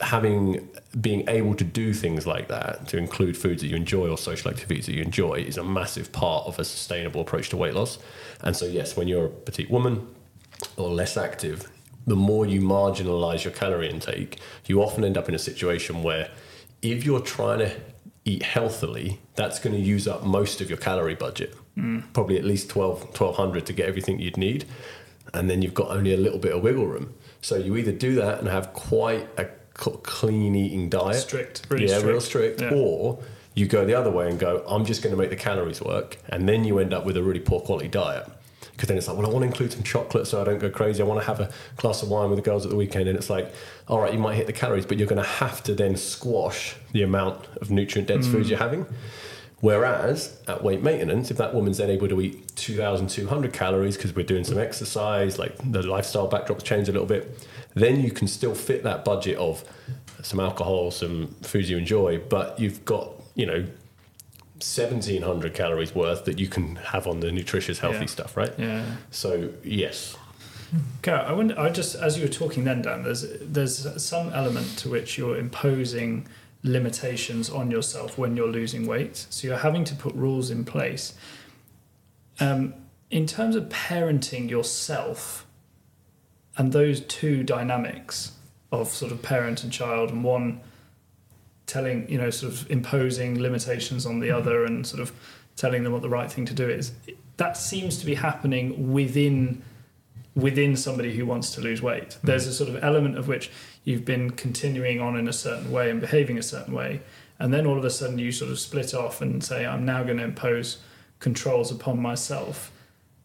[0.00, 0.68] having
[1.00, 4.50] being able to do things like that to include foods that you enjoy or social
[4.50, 7.98] activities that you enjoy is a massive part of a sustainable approach to weight loss.
[8.40, 10.08] And so yes when you're a petite woman
[10.76, 11.70] or less active
[12.06, 16.30] the more you marginalize your calorie intake you often end up in a situation where
[16.82, 17.70] if you're trying to
[18.26, 21.54] eat healthily that's going to use up most of your calorie budget.
[21.78, 22.12] Mm.
[22.12, 24.66] Probably at least 12 1200 to get everything you'd need
[25.32, 27.14] and then you've got only a little bit of wiggle room.
[27.40, 31.16] So you either do that and have quite a clean eating diet.
[31.16, 32.08] Strict, really yeah strict.
[32.08, 32.60] real strict.
[32.62, 32.70] Yeah.
[32.74, 33.22] or
[33.54, 36.18] you go the other way and go i'm just going to make the calories work
[36.28, 38.28] and then you end up with a really poor quality diet
[38.76, 40.70] because then it's like well i want to include some chocolate so i don't go
[40.70, 41.02] crazy.
[41.02, 43.08] I want to have a glass of wine with the girls at the weekend.
[43.08, 43.52] And it's like
[43.88, 46.76] all right you might hit the calories but you're going to have to then squash
[46.92, 48.50] the amount of nutrient dense foods mm.
[48.50, 48.86] you're having.
[49.60, 54.26] Whereas at weight maintenance, if that woman's then able to eat 2,200 calories because we're
[54.26, 58.54] doing some exercise, like the lifestyle backdrop's changed a little bit, then you can still
[58.54, 59.64] fit that budget of
[60.22, 63.66] some alcohol, some foods you enjoy, but you've got you know.
[64.58, 68.06] 1700 calories worth that you can have on the nutritious healthy Yeah.
[68.06, 68.84] stuff right Yeah.
[69.10, 70.16] so yes
[70.98, 71.58] Okay, I wonder.
[71.58, 73.04] I just as you were talking then, Dan.
[73.04, 76.26] There's there's some element to which you're imposing
[76.64, 79.26] limitations on yourself when you're losing weight.
[79.30, 81.14] So you're having to put rules in place.
[82.40, 82.74] Um,
[83.12, 85.46] in terms of parenting yourself,
[86.58, 88.32] and those two dynamics
[88.72, 90.60] of sort of parent and child, and one
[91.66, 94.38] telling you know sort of imposing limitations on the mm-hmm.
[94.38, 95.12] other, and sort of
[95.56, 96.92] telling them what the right thing to do is.
[97.36, 99.62] That seems to be happening within
[100.34, 102.10] within somebody who wants to lose weight.
[102.10, 102.26] Mm-hmm.
[102.26, 103.50] There's a sort of element of which
[103.84, 107.00] you've been continuing on in a certain way and behaving a certain way,
[107.38, 110.02] and then all of a sudden you sort of split off and say, I'm now
[110.02, 110.78] going to impose
[111.18, 112.70] controls upon myself.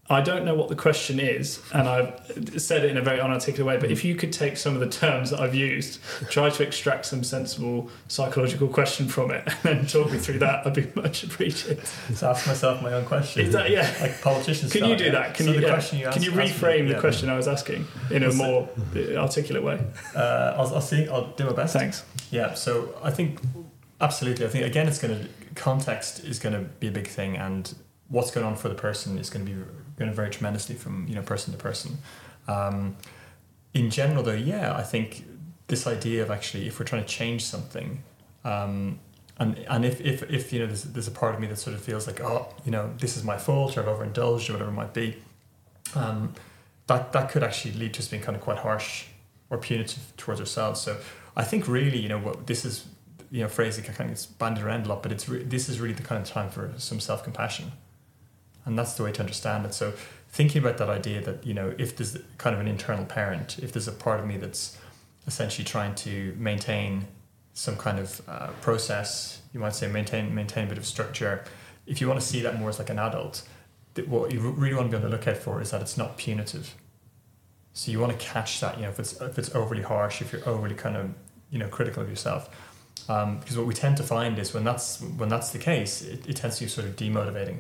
[0.09, 2.19] I don't know what the question is, and I've
[2.57, 4.89] said it in a very unarticulate way, but if you could take some of the
[4.89, 9.87] terms that I've used, try to extract some sensible psychological question from it, and then
[9.87, 11.85] talk me through that, I'd be much appreciated.
[12.13, 13.45] So ask myself my own question.
[13.45, 13.89] Is that, yeah?
[14.01, 14.73] like politicians?
[14.73, 15.33] Can you do that?
[15.33, 15.73] Can so you, the yeah.
[15.73, 16.99] question you can asked- you asked me- reframe the yeah.
[16.99, 18.67] question I was asking in a more
[19.15, 19.79] articulate way?
[20.13, 21.07] Uh, I'll, I'll see.
[21.07, 21.73] I'll do my best.
[21.73, 22.03] Thanks.
[22.31, 23.39] Yeah, so I think
[24.01, 24.45] absolutely.
[24.45, 27.73] I think again, it's going to context is going to be a big thing, and
[28.09, 29.61] what's going on for the person is going to be
[30.01, 31.97] going to vary tremendously from you know person to person.
[32.47, 32.97] Um,
[33.73, 35.23] in general, though, yeah, I think
[35.67, 38.03] this idea of actually, if we're trying to change something,
[38.43, 38.99] um,
[39.37, 41.75] and and if, if if you know there's, there's a part of me that sort
[41.75, 44.71] of feels like oh you know this is my fault or I've overindulged or whatever
[44.71, 45.17] it might be,
[45.95, 46.33] um,
[46.87, 49.05] that that could actually lead to us being kind of quite harsh
[49.49, 50.81] or punitive towards ourselves.
[50.81, 50.97] So
[51.35, 52.85] I think really, you know, what this is,
[53.29, 55.69] you know, phrase that kind of gets banded around a lot, but it's re- this
[55.69, 57.71] is really the kind of time for some self compassion,
[58.65, 59.73] and that's the way to understand it.
[59.73, 59.93] So
[60.29, 63.71] thinking about that idea that you know, if there's kind of an internal parent, if
[63.71, 64.77] there's a part of me that's
[65.27, 67.07] essentially trying to maintain
[67.53, 71.43] some kind of uh, process, you might say maintain maintain a bit of structure.
[71.85, 73.43] If you want to see that more as like an adult,
[74.07, 76.75] what you really want to be on the lookout for is that it's not punitive.
[77.73, 80.31] So you want to catch that, you know, if it's if it's overly harsh, if
[80.31, 81.13] you're overly kind of
[81.49, 82.49] you know critical of yourself,
[83.09, 86.27] um, because what we tend to find is when that's when that's the case, it,
[86.27, 87.59] it tends to be sort of demotivating.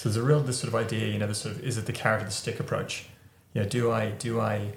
[0.00, 1.84] So there's a real this sort of idea, you know, this sort of is it
[1.84, 3.04] the carrot or the stick approach?
[3.52, 4.72] You know, do I do I,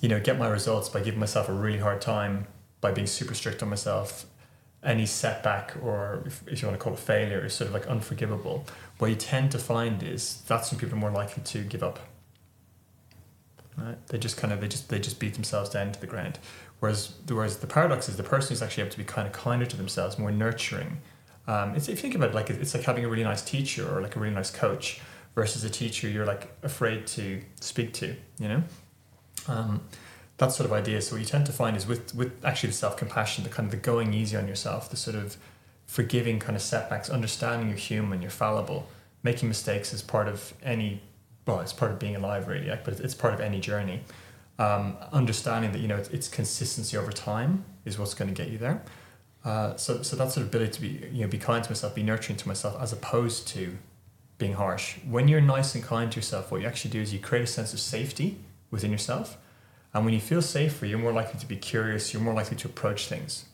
[0.00, 2.48] you know, get my results by giving myself a really hard time
[2.80, 4.26] by being super strict on myself?
[4.82, 7.86] Any setback or if, if you want to call it failure is sort of like
[7.86, 8.66] unforgivable.
[8.98, 12.00] What you tend to find is that's when people are more likely to give up
[13.78, 14.04] right?
[14.08, 16.40] They just kind of they just they just beat themselves down to the ground.
[16.80, 19.66] Whereas whereas the paradox is the person who's actually able to be kind of kinder
[19.66, 20.98] to themselves, more nurturing.
[21.48, 23.88] Um, it's, if you think about it, like it's like having a really nice teacher
[23.88, 25.00] or like a really nice coach
[25.34, 28.16] versus a teacher you're like afraid to speak to.
[28.38, 28.62] You know,
[29.48, 29.82] um,
[30.38, 31.00] that sort of idea.
[31.00, 33.66] So what you tend to find is with with actually the self compassion, the kind
[33.66, 35.36] of the going easy on yourself, the sort of
[35.86, 38.88] forgiving kind of setbacks, understanding you're human, you're fallible,
[39.22, 41.00] making mistakes is part of any
[41.46, 44.00] well, it's part of being alive, really, like, but it's- it's part of any journey.
[44.58, 48.50] Um, understanding that you know it's, it's consistency over time is what's going to get
[48.50, 48.82] you there.
[49.46, 51.94] Uh, so, so that sort of ability to be you know be kind to myself,
[51.94, 53.78] be nurturing to myself, as opposed to
[54.38, 54.96] being harsh.
[55.08, 57.46] When you're nice and kind to yourself, what you actually do is you create a
[57.46, 58.38] sense of safety
[58.72, 59.38] within yourself,
[59.94, 62.12] and when you feel safer, you're more likely to be curious.
[62.12, 63.44] You're more likely to approach things.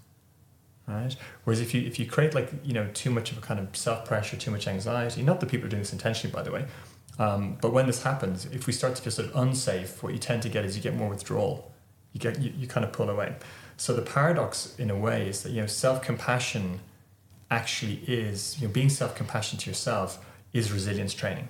[0.88, 1.14] Right.
[1.44, 3.76] Whereas if you if you create like you know too much of a kind of
[3.76, 6.64] self pressure, too much anxiety, not that people are doing this intentionally, by the way,
[7.18, 10.18] um, but when this happens, if we start to feel sort of unsafe, what you
[10.18, 11.70] tend to get is you get more withdrawal.
[12.12, 13.36] You get you, you kind of pull away.
[13.82, 16.78] So the paradox, in a way, is that you know self compassion
[17.50, 21.48] actually is you know being self compassionate to yourself is resilience training.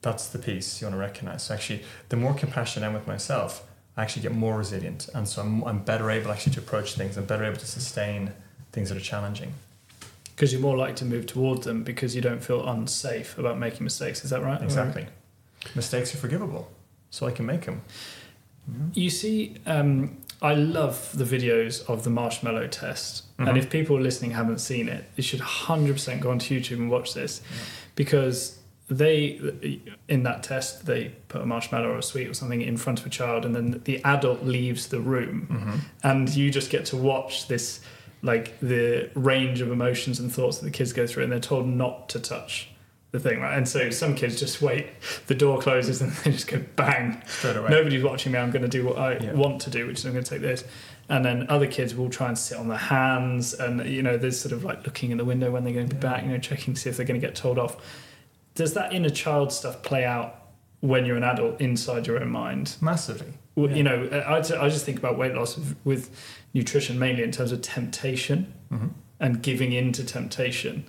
[0.00, 1.42] That's the piece you want to recognize.
[1.42, 3.62] So actually, the more compassionate I am with myself,
[3.94, 7.18] I actually get more resilient, and so I'm, I'm better able actually to approach things.
[7.18, 8.32] I'm better able to sustain
[8.72, 9.52] things that are challenging.
[10.34, 13.84] Because you're more likely to move towards them because you don't feel unsafe about making
[13.84, 14.24] mistakes.
[14.24, 14.62] Is that right?
[14.62, 15.08] Exactly.
[15.74, 16.70] Mistakes are forgivable,
[17.10, 17.82] so I can make them.
[18.94, 23.24] You see, um, I love the videos of the marshmallow test.
[23.38, 23.48] Mhm.
[23.48, 27.14] And if people listening haven't seen it, they should 100% go onto YouTube and watch
[27.14, 27.40] this
[27.94, 28.58] because
[28.90, 33.00] they, in that test, they put a marshmallow or a sweet or something in front
[33.00, 35.76] of a child and then the adult leaves the room Mm-hmm.
[36.04, 37.80] and you just get to watch this
[38.22, 41.66] like the range of emotions and thoughts that the kids go through and they're told
[41.68, 42.68] not to touch
[43.10, 44.86] the thing right and so some kids just wait
[45.28, 47.70] the door closes and they just go bang Straight away.
[47.70, 49.32] nobody's watching me i'm going to do what i Yeah.
[49.32, 50.64] want to do which is i'm going to take this
[51.08, 54.38] and then other kids will try and sit on their hands and you know there's
[54.38, 56.12] sort of like looking in the window when they're going to be Yeah.
[56.12, 57.76] back you know checking to see if they're going to get told off
[58.54, 60.34] does that inner child stuff play out
[60.80, 63.32] when you're an adult inside your own mind Massively.
[63.56, 63.76] Well, Yeah.
[63.76, 66.10] You know, I, I just think about weight loss with
[66.54, 68.90] nutrition mainly in terms of temptation Mhm.
[69.18, 70.84] and giving in to temptation.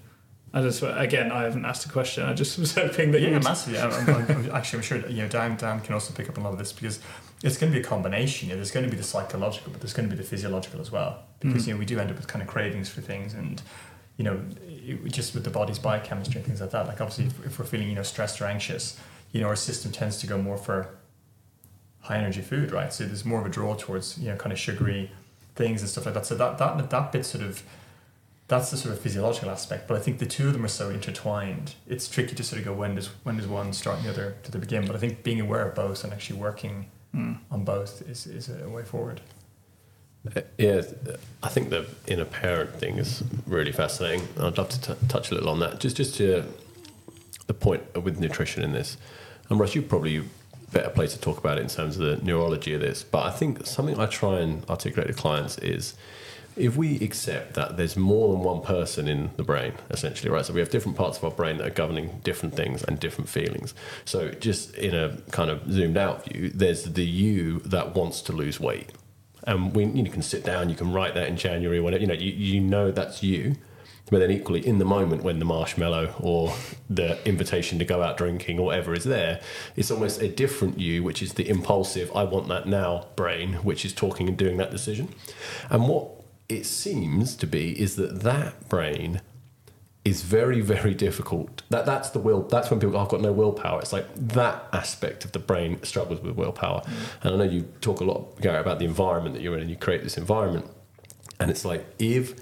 [0.54, 2.24] I just again, I haven't asked a question.
[2.24, 3.44] I just was hoping that you Yeah, would.
[3.44, 3.80] massively.
[3.80, 6.44] I'm, I'm, I'm, actually, I'm sure you know Dan Dan can also pick up on
[6.44, 7.00] a lot of this because
[7.44, 8.50] it's going to be a combination.
[8.50, 10.82] You know, there's going to be the psychological, but there's going to be the physiological
[10.82, 11.24] as well.
[11.40, 11.68] Because Mm.
[11.68, 13.62] you know we do end up with kind of cravings for things, and
[14.18, 16.88] you know, it, just with the body's biochemistry and things like that.
[16.88, 19.00] Like obviously, if, if we're feeling you know stressed or anxious,
[19.32, 20.90] you know, our system tends to go more for
[22.02, 22.92] high energy food, right?
[22.92, 25.12] So there's more of a draw towards you know kind of sugary
[25.56, 26.26] things and stuff like that.
[26.26, 27.62] So that that that bit sort of
[28.50, 29.88] that's the sort of physiological aspect.
[29.88, 31.76] But I think the two of them are so intertwined.
[31.88, 34.36] It's tricky to sort of go when does when does one start and the other
[34.44, 34.86] to the begin.
[34.86, 37.40] But I think being aware of both and actually working Mm.
[37.50, 39.22] on both is, is a way forward.
[40.36, 40.84] Uh, Yeah,
[41.42, 44.28] I think the inner parent thing is really fascinating.
[44.40, 45.80] I'd love to t- touch a little on that.
[45.80, 46.44] Just, just to
[47.48, 48.98] the point with nutrition in this,
[49.50, 50.22] and Russ, you probably
[50.72, 53.02] better place to talk about it in terms of the neurology of this.
[53.02, 55.96] But I think something I try and articulate to clients is
[56.60, 60.46] if we accept that there's more than one person in the brain, essentially, right?
[60.46, 63.30] So we have different parts of our brain that are governing different things and different
[63.30, 63.74] feelings.
[64.06, 68.34] So just in a kind of zoomed out view, there's the you that wants to
[68.34, 68.92] lose weight.
[69.48, 72.14] And we, you can sit down, you can write that in January it, you know
[72.14, 73.56] you, you know that's you.
[74.12, 76.54] But then equally, in the moment when the marshmallow or
[76.90, 79.40] the invitation to go out drinking or whatever is there,
[79.76, 83.86] it's almost a different you, which is the impulsive, I want that now brain, which
[83.86, 85.14] is talking and doing that decision.
[85.70, 86.19] And what
[86.50, 89.22] it seems to be is that that brain
[90.04, 91.62] is very, very difficult.
[91.70, 92.42] That that's the will.
[92.42, 93.80] That's when people go, I've got no willpower.
[93.80, 96.82] It's like that aspect of the brain struggles with willpower.
[96.82, 96.94] Mm.
[97.22, 99.70] And I know you talk a lot, Gary, about the environment that you're in, and
[99.70, 100.66] you create this environment.
[101.40, 102.34] And it's like if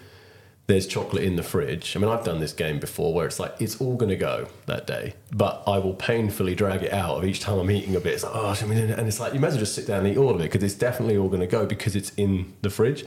[0.67, 1.95] there's chocolate in the fridge.
[1.95, 4.49] I mean, I've done this game before where it's like it's all going to go
[4.65, 8.01] that day, but I will painfully drag it out of each time I'm eating a
[8.01, 8.15] bit.
[8.15, 10.05] It's like, oh, I mean, and it's like you might as well just sit down
[10.05, 12.53] and eat all of it because it's definitely all going to go because it's in
[12.63, 13.05] the fridge.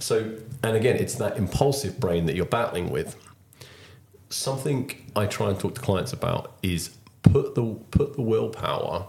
[0.00, 0.34] So,
[0.64, 3.14] and again, it's that impulsive brain that you're battling with.
[4.28, 6.90] Something I try and talk to clients about is
[7.22, 9.06] put the put the willpower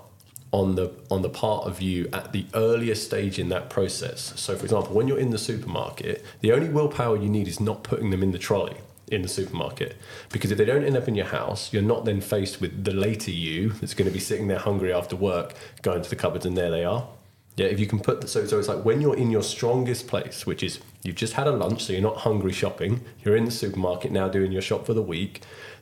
[0.51, 4.33] on the on the part of you at the earliest stage in that process.
[4.35, 7.83] So, for example, when you're in the supermarket, the only willpower you need is not
[7.83, 8.77] putting them in the trolley
[9.11, 9.95] in the supermarket
[10.31, 12.93] because if they don't end up in your house, you're not then faced with the
[12.93, 16.45] later you that's going to be sitting there hungry after work, going to the cupboards,
[16.45, 17.07] and there they are.
[17.55, 20.07] Yeah, if you can put the, so so it's like when you're in your strongest
[20.07, 23.01] place, which is you've just had a lunch, so you're not hungry shopping.
[23.23, 25.41] You're in the supermarket now doing your shop for the week.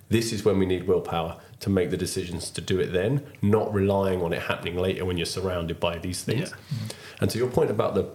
[0.10, 3.74] This is when we need willpower to make the decisions to do it then, not
[3.74, 6.52] relying on it happening later when you're surrounded by these things.
[6.52, 6.86] Mm-hmm.
[7.22, 8.10] And to your point about the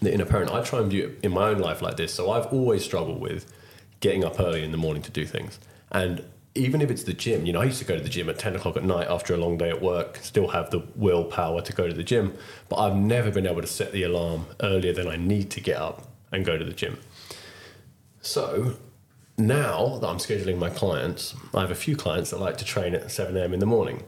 [0.00, 2.12] the inner parent, I try and view it in my own life like this.
[2.12, 3.50] So I've always struggled with
[4.00, 5.60] getting up early in the morning to do things.
[5.90, 8.28] And even if it's the gym, you know, I used to go to the gym
[8.28, 11.62] at 10 o'clock at night after a long day at work, still have the willpower
[11.62, 12.36] to go to the gym,
[12.68, 15.76] but I've never been able to set the alarm earlier than I need to get
[15.76, 16.98] up and go to the gym.
[18.20, 18.74] So
[19.38, 22.94] now that I'm scheduling my clients, I have a few clients that like to train
[22.94, 23.54] at 7 a.m.
[23.54, 24.04] in the morning.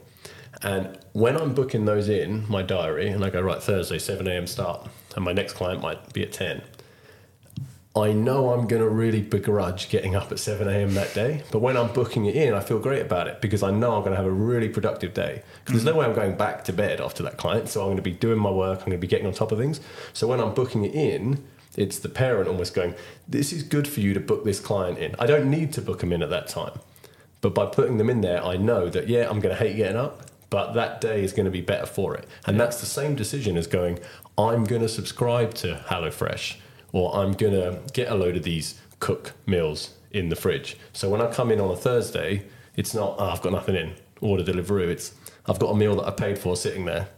[0.62, 4.46] And when I'm booking those in my diary and I go, right, Thursday, 7 a.m.
[4.46, 6.62] start, and my next client might be at 10,
[7.96, 10.94] I know I'm going to really begrudge getting up at 7 a.m.
[10.94, 11.44] that day.
[11.52, 14.00] But when I'm booking it in, I feel great about it because I know I'm
[14.00, 15.42] going to have a really productive day.
[15.64, 16.00] Because there's no mm-hmm.
[16.00, 17.68] way I'm going back to bed after that client.
[17.68, 19.52] So I'm going to be doing my work, I'm going to be getting on top
[19.52, 19.80] of things.
[20.12, 21.44] So when I'm booking it in,
[21.76, 22.94] it's the parent almost going,
[23.28, 25.14] This is good for you to book this client in.
[25.18, 26.78] I don't need to book them in at that time.
[27.40, 29.98] But by putting them in there, I know that, yeah, I'm going to hate getting
[29.98, 32.26] up, but that day is going to be better for it.
[32.46, 33.98] And that's the same decision as going,
[34.38, 36.56] I'm going to subscribe to HelloFresh
[36.92, 40.78] or I'm going to get a load of these cook meals in the fridge.
[40.92, 43.94] So when I come in on a Thursday, it's not, oh, I've got nothing in,
[44.20, 44.88] order Deliveroo.
[44.88, 45.12] It's,
[45.46, 47.08] I've got a meal that I paid for sitting there,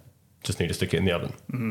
[0.43, 1.33] just need to stick it in the oven.
[1.53, 1.71] Mm-hmm.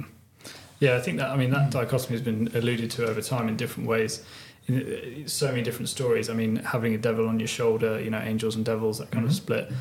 [0.80, 3.56] Yeah, I think that I mean that dichotomy has been alluded to over time in
[3.56, 4.24] different ways.
[4.68, 6.30] In uh, so many different stories.
[6.30, 9.26] I mean, having a devil on your shoulder, you know, angels and devils, that kind
[9.26, 9.72] of split,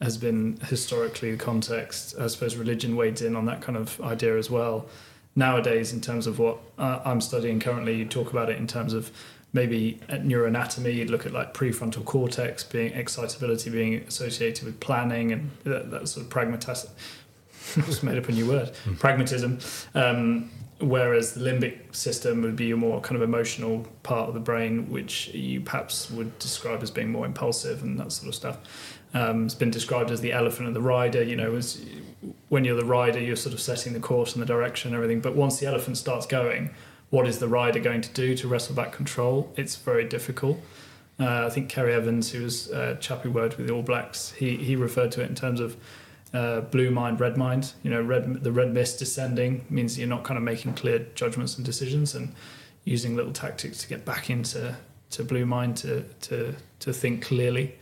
[0.00, 2.14] has been historically the context.
[2.18, 4.86] I suppose religion wades in on that kind of idea as well.
[5.36, 8.92] Nowadays, in terms of what uh, I'm studying currently, you talk about it in terms
[8.92, 9.10] of
[9.52, 10.94] maybe at neuroanatomy.
[10.94, 16.08] You'd look at like prefrontal cortex being excitability being associated with planning and that, that
[16.08, 16.90] sort of pragmatism.
[17.86, 19.58] just made up a new word, pragmatism.
[19.94, 20.50] Um,
[20.80, 24.90] whereas the limbic system would be a more kind of emotional part of the brain,
[24.90, 28.58] which you perhaps would describe as being more impulsive and that sort of stuff.
[29.14, 31.22] Um, it's been described as the elephant and the rider.
[31.22, 31.84] You know, as
[32.48, 35.20] when you're the rider, you're sort of setting the course and the direction and everything.
[35.20, 36.70] But once the elephant starts going,
[37.10, 39.52] what is the rider going to do to wrestle back control?
[39.56, 40.60] It's very difficult.
[41.18, 44.32] Uh, I think Ceri Evans, who was a chap who worked with the All Blacks,
[44.32, 45.76] he, he referred to it in terms of
[46.34, 47.72] uh, blue mind, red mind.
[47.82, 51.56] You know, red the red mist descending means you're not kind of making clear judgments
[51.56, 52.34] and decisions, and
[52.84, 54.76] using little tactics to get back into
[55.10, 57.76] to blue mind to to to think clearly.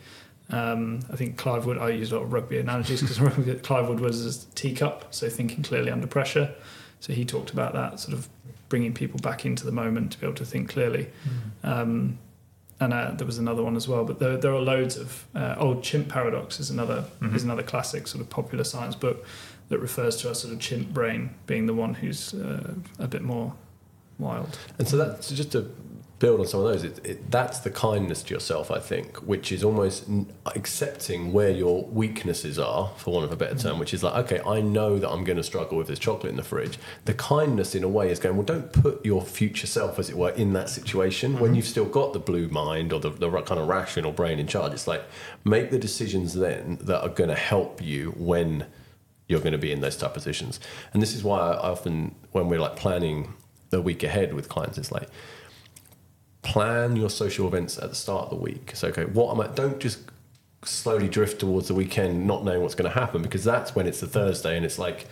[0.49, 1.83] Um, I think Clive Woodward.
[1.83, 3.17] I use a lot of rugby analogies because
[3.63, 6.53] Clive Woodward was a T-CUP, so thinking clearly under pressure.
[6.99, 8.29] So he talked about that sort of
[8.69, 11.09] bringing people back into the moment to be able to think clearly.
[11.63, 11.69] Mm.
[11.69, 12.19] Um,
[12.79, 14.03] and uh, there was another one as well.
[14.03, 17.35] But there, there are loads of uh, old chimp paradox is another mm-hmm.
[17.35, 19.25] is another classic sort of popular science book
[19.69, 23.21] that refers to a sort of chimp brain being the one who's uh, a bit
[23.21, 23.53] more
[24.19, 24.57] wild.
[24.77, 25.71] And so that's just to
[26.19, 26.83] build on some of those.
[26.83, 30.05] It, it, that's the kindness to yourself, I think, which is almost
[30.45, 34.41] accepting where your weaknesses are, for want of a better term, which is like, okay,
[34.45, 36.79] I know that I'm going to struggle with this chocolate in the fridge.
[37.05, 40.15] The kindness, in a way, is going, well, don't put your future self, as it
[40.15, 41.41] were, in that situation mm-hmm.
[41.41, 44.47] when you've still got the blue mind or the, the kind of rational brain in
[44.47, 44.71] charge.
[44.71, 45.03] It's like,
[45.43, 48.65] make the decisions then that are going to help you when
[49.27, 50.59] you're going to be in those tough positions.
[50.93, 53.33] And this is why I often, when we're like planning
[53.71, 55.09] the week ahead with clients, it's like,
[56.43, 58.71] plan your social events at the start of the week.
[58.75, 59.47] So, okay, what am I?
[59.47, 59.99] Don't just
[60.63, 63.99] slowly drift towards the weekend, not knowing what's going to happen, because that's when it's
[63.99, 65.07] the Thursday and it's like,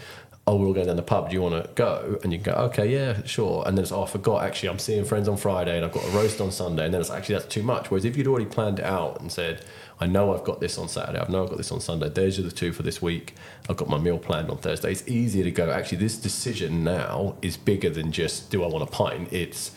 [0.48, 1.30] oh, we're all going down the pub.
[1.30, 2.20] Do you want to go?
[2.24, 3.64] And you go, okay, yeah, sure.
[3.66, 4.44] And then it's, oh, I forgot.
[4.44, 6.86] Actually, I'm seeing friends on Friday and I've got a roast on Sunday.
[6.86, 7.92] And then it's actually that's too much.
[7.92, 9.64] Whereas if you'd already planned it out and said,
[10.00, 11.20] I know I've got this on Saturday.
[11.20, 12.10] I know I've got this on Sunday.
[12.10, 13.36] Those are the two for this week.
[13.70, 14.92] I've got my meal planned on Thursday.
[14.92, 15.70] It's easier to go.
[15.70, 19.32] Actually, this decision now is bigger than just do I want a pint.
[19.32, 19.72] It's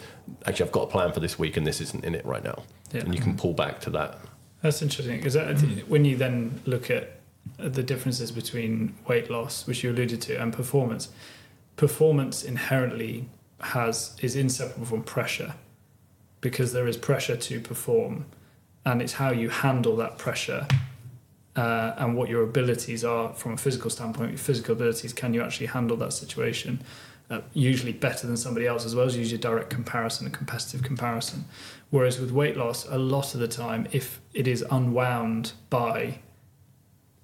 [0.47, 2.62] actually I've got a plan for this week and this isn't in it right now,
[2.93, 3.03] yeah.
[3.03, 4.18] and you can pull back to that.
[4.62, 5.37] That's interesting because
[5.89, 7.20] when you then look at
[7.59, 11.09] the differences between weight loss, which you alluded to, and performance,
[11.77, 13.29] performance inherently
[13.61, 15.55] has is inseparable from pressure
[16.41, 18.27] because there is pressure to perform,
[18.85, 20.66] and it's how you handle that pressure.
[21.57, 25.41] Uh, and what your abilities are from a physical standpoint, your physical abilities, can you
[25.41, 26.83] actually handle that situation?
[27.31, 30.83] Uh, usually better than somebody else as well as usually a direct comparison, a competitive
[30.83, 31.45] comparison.
[31.91, 36.18] Whereas with weight loss, a lot of the time, if it is unwound by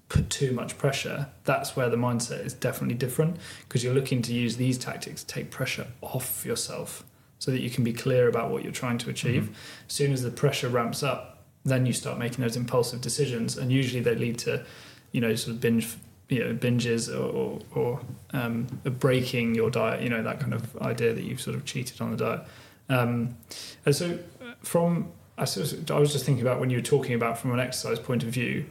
[0.08, 4.32] put too much pressure, that's where the mindset is definitely different because you're looking to
[4.32, 7.04] use these tactics to take pressure off yourself
[7.38, 9.44] so that you can be clear about what you're trying to achieve.
[9.44, 9.54] Mm-hmm.
[9.88, 13.70] As soon as the pressure ramps up, then you start making those impulsive decisions, and
[13.70, 14.64] usually they lead to,
[15.12, 15.96] you know, sort of binge
[16.30, 18.00] you know binges or, or,
[18.32, 22.00] um, breaking your diet you know that kind of idea that you've sort of cheated
[22.00, 22.42] on the diet.
[22.88, 23.36] Um,
[23.84, 24.18] and so
[24.62, 27.98] from I, I was just thinking about when you were talking about from an exercise
[27.98, 28.66] point of view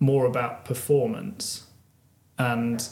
[0.00, 1.66] more about performance
[2.38, 2.88] and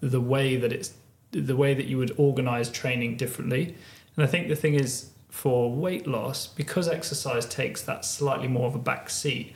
[0.00, 0.94] the way that it's
[1.30, 3.74] the way that you would organize training differently.
[4.16, 8.68] And I think the thing is for weight loss because exercise takes that slightly more
[8.68, 9.52] of a back seat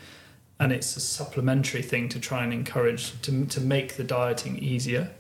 [0.60, 5.10] and it's a supplementary thing to try and encourage to, to make the dieting easier.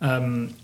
[0.00, 0.54] Um,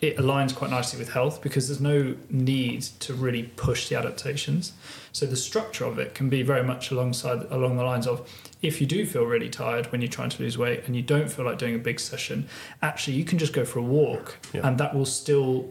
[0.00, 4.72] it aligns quite nicely with health because there's no need to really push the adaptations.
[5.12, 8.28] So the structure of it can be very much alongside along the lines of
[8.62, 11.30] if you do feel really tired when you're trying to lose weight and you don't
[11.30, 12.48] feel like doing a big session,
[12.80, 14.66] actually you can just go for a walk yeah.
[14.66, 15.70] and that will still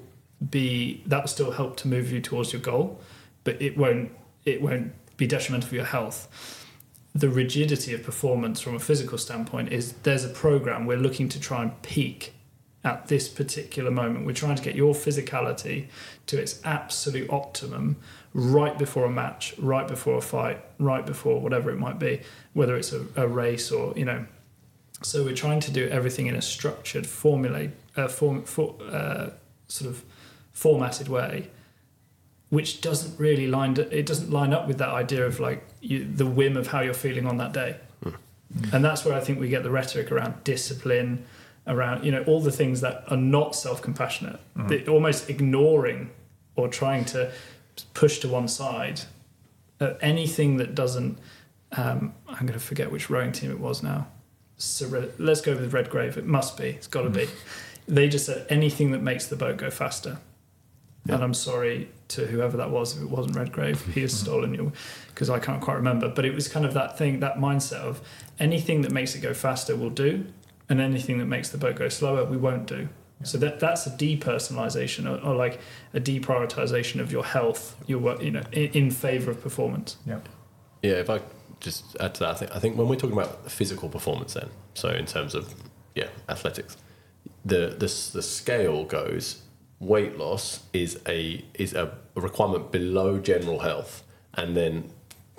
[0.50, 3.02] be that will still help to move you towards your goal,
[3.44, 4.12] but it won't
[4.46, 6.61] it won't be detrimental for your health
[7.14, 11.40] the rigidity of performance from a physical standpoint is there's a program we're looking to
[11.40, 12.34] try and peak
[12.84, 14.26] at this particular moment.
[14.26, 15.88] We're trying to get your physicality
[16.28, 17.98] to its absolute optimum
[18.34, 22.22] right before a match, right before a fight, right before whatever it might be,
[22.54, 24.26] whether it's a, a race or, you know.
[25.04, 29.32] So we're trying to do everything in a structured, formulate, uh, form, for, uh,
[29.68, 30.04] sort of
[30.54, 31.50] formatted way
[32.52, 36.26] which doesn't really line it doesn't line up with that idea of like you, the
[36.26, 38.14] whim of how you're feeling on that day mm.
[38.72, 41.26] and that's where i think we get the rhetoric around discipline
[41.68, 44.88] around you know all the things that are not self-compassionate mm.
[44.88, 46.10] almost ignoring
[46.56, 47.32] or trying to
[47.94, 49.02] push to one side
[49.80, 51.18] uh, anything that doesn't
[51.74, 54.08] um, i'm going to forget which rowing team it was now
[55.18, 57.16] let's go with the redgrave it must be it's got to mm.
[57.16, 57.28] be
[57.88, 60.20] they just said anything that makes the boat go faster
[61.06, 61.16] yeah.
[61.16, 62.96] and i'm sorry to whoever that was.
[62.96, 64.24] If it wasn't Redgrave, he has mm-hmm.
[64.24, 64.72] stolen you
[65.10, 66.10] because I can't quite remember.
[66.10, 68.02] But it was kind of that thing, that mindset of
[68.40, 70.26] anything that makes it go faster, we'll do,
[70.70, 72.90] and anything that makes the boat go slower, we won't do.
[73.24, 75.60] So that that's a depersonalization or, or like
[75.94, 79.98] a deprioritization of your health, your work, you know, in, in favor of performance.
[80.06, 80.20] Yeah.
[80.82, 80.94] Yeah.
[80.94, 81.22] If I
[81.60, 84.50] just add to that, I think, I think when we're talking about physical performance, then
[84.74, 85.54] so in terms of
[85.96, 86.78] yeah athletics,
[87.46, 89.44] the the the scale goes
[89.82, 94.04] weight loss is a is a requirement below general health,
[94.36, 94.90] and then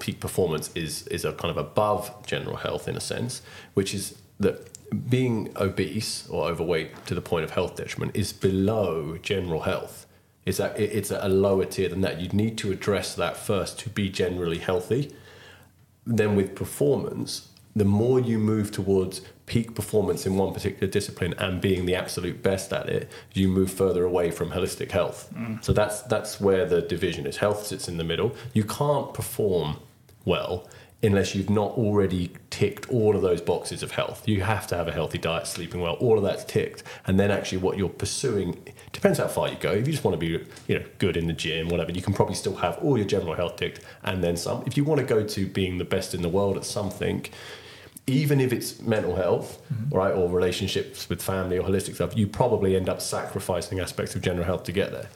[0.00, 3.40] peak performance is is a kind of above general health in a sense,
[3.72, 4.68] which is that
[5.08, 10.06] being obese or overweight to the point of health detriment is below general health.
[10.44, 12.20] It's a, it's a lower tier than that.
[12.20, 15.14] You need to address that first to be generally healthy.
[16.04, 21.60] Then with performance, the more you move towards peak performance in one particular discipline and
[21.60, 25.32] being the absolute best at it, you move further away from holistic health.
[25.34, 25.62] Mm.
[25.64, 27.36] So that's that's where the division is.
[27.36, 28.34] Health sits in the middle.
[28.52, 29.76] You can't perform
[30.24, 30.68] well
[31.02, 34.26] unless you've not already ticked all of those boxes of health.
[34.28, 36.84] You have to have a healthy diet, sleeping well, all of that's ticked.
[37.06, 38.62] And then actually what you're pursuing
[38.92, 39.72] depends how far you go.
[39.72, 42.14] If you just want to be, you know, good in the gym, whatever, you can
[42.14, 44.62] probably still have all your general health ticked and then some.
[44.64, 47.26] If you want to go to being the best in the world at something,
[48.06, 49.94] even if it's mental health, mm-hmm.
[49.96, 54.22] right, or relationships with family or holistic stuff, you probably end up sacrificing aspects of
[54.22, 55.08] general health to get there.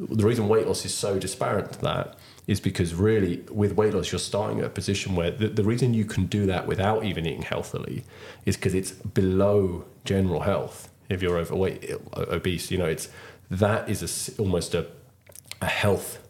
[0.00, 4.10] The reason weight loss is so disparate to that is because really with weight loss
[4.10, 7.26] you're starting at a position where the, the reason you can do that without even
[7.26, 8.04] eating healthily
[8.46, 13.08] is because it's below general health if you're overweight obese you know it's
[13.50, 14.86] that is a, almost a,
[15.60, 16.26] a health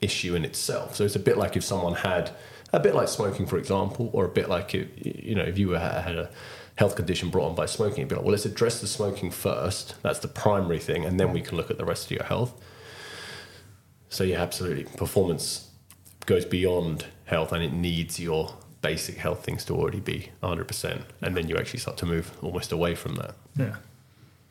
[0.00, 2.30] issue in itself so it's a bit like if someone had
[2.72, 5.70] a bit like smoking for example or a bit like if, you know if you
[5.70, 6.30] had a
[6.76, 9.94] health condition brought on by smoking you'd be like well let's address the smoking first
[10.02, 12.54] that's the primary thing and then we can look at the rest of your health
[14.12, 14.84] so yeah, absolutely.
[14.84, 15.70] Performance
[16.26, 21.34] goes beyond health, and it needs your basic health things to already be 100%, and
[21.34, 23.34] then you actually start to move almost away from that.
[23.56, 23.76] Yeah.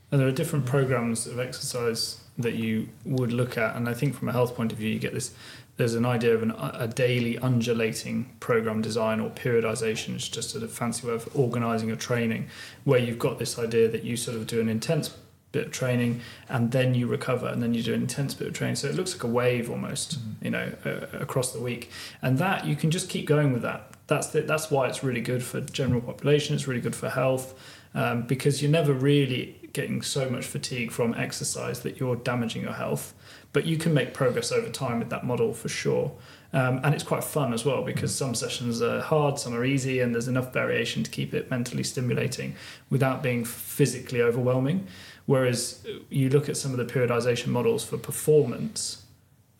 [0.09, 4.15] And there are different programs of exercise that you would look at, and I think
[4.15, 5.31] from a health point of view, you get this.
[5.77, 10.15] There's an idea of an, a daily undulating program design or periodization.
[10.15, 12.47] It's just a fancy way of organizing your training,
[12.83, 15.15] where you've got this idea that you sort of do an intense
[15.51, 18.53] bit of training and then you recover and then you do an intense bit of
[18.53, 20.45] training so it looks like a wave almost mm-hmm.
[20.45, 21.89] you know uh, across the week
[22.21, 25.21] and that you can just keep going with that that's the, that's why it's really
[25.21, 27.53] good for general population it's really good for health
[27.93, 32.73] um, because you're never really getting so much fatigue from exercise that you're damaging your
[32.73, 33.13] health
[33.53, 36.11] but you can make progress over time with that model for sure
[36.53, 40.01] um, and it's quite fun as well because some sessions are hard, some are easy,
[40.01, 42.55] and there's enough variation to keep it mentally stimulating
[42.89, 44.87] without being physically overwhelming.
[45.25, 49.05] Whereas you look at some of the periodization models for performance,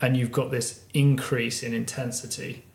[0.02, 2.66] and you've got this increase in intensity,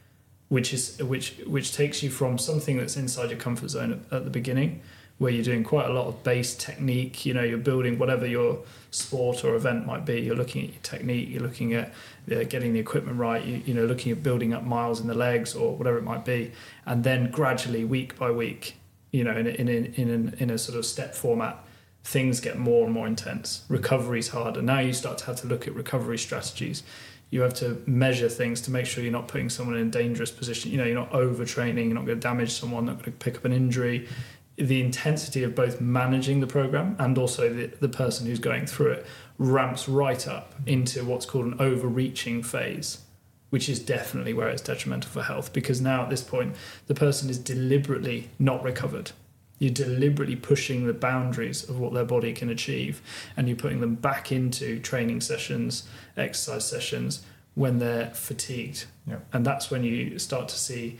[0.49, 4.25] which is which which takes you from something that's inside your comfort zone at, at
[4.25, 4.81] the beginning,
[5.19, 7.25] where you're doing quite a lot of base technique.
[7.25, 8.61] You know, you're building whatever your
[8.91, 10.21] sport or event might be.
[10.21, 11.29] You're looking at your technique.
[11.31, 11.93] You're looking at
[12.31, 13.45] uh, getting the equipment right.
[13.45, 16.25] You, you know, looking at building up miles in the legs or whatever it might
[16.25, 16.53] be,
[16.85, 18.77] and then gradually, week by week,
[19.11, 21.65] you know, in a, in a, in a, in a sort of step format,
[22.05, 23.65] things get more and more intense.
[23.69, 24.63] Recovery's harder.
[24.63, 26.83] Now you start to have to look at recovery strategies.
[27.31, 30.31] You have to measure things to make sure you're not putting someone in a dangerous
[30.31, 30.71] position.
[30.71, 33.37] You know, you're not overtraining, you're not going to damage someone, not going to pick
[33.37, 34.09] up an injury.
[34.57, 38.93] The intensity of both managing the program and also the, the person who's going through
[38.93, 39.07] it
[39.39, 43.03] ramps right up into what's called an overreaching phase,
[43.51, 47.29] which is definitely where it's detrimental for health because now at this point, the person
[47.29, 49.13] is deliberately not recovered
[49.59, 53.01] you're deliberately pushing the boundaries of what their body can achieve,
[53.37, 57.23] and you're putting them back into training sessions, exercise sessions
[57.55, 58.85] when they're fatigued.
[59.07, 59.19] Yeah.
[59.33, 60.99] And that's when you start to see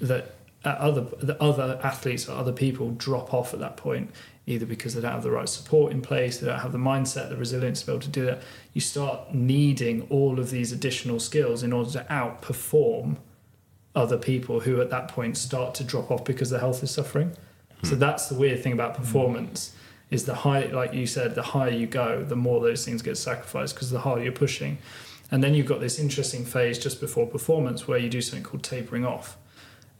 [0.00, 0.34] that
[0.64, 4.10] other the other athletes or other people drop off at that point,
[4.46, 7.28] either because they don't have the right support in place, they don't have the mindset,
[7.28, 8.42] the resilience to be able to do that.
[8.74, 13.16] You start needing all of these additional skills in order to outperform
[13.94, 17.32] other people who at that point start to drop off because their health is suffering.
[17.82, 18.00] So hmm.
[18.00, 19.02] that's the weird thing about hmm.
[19.02, 19.74] performance
[20.10, 23.16] is the higher, like you said, the higher you go, the more those things get
[23.16, 24.78] sacrificed because the harder you're pushing.
[25.30, 28.64] And then you've got this interesting phase just before performance where you do something called
[28.64, 29.36] tapering off,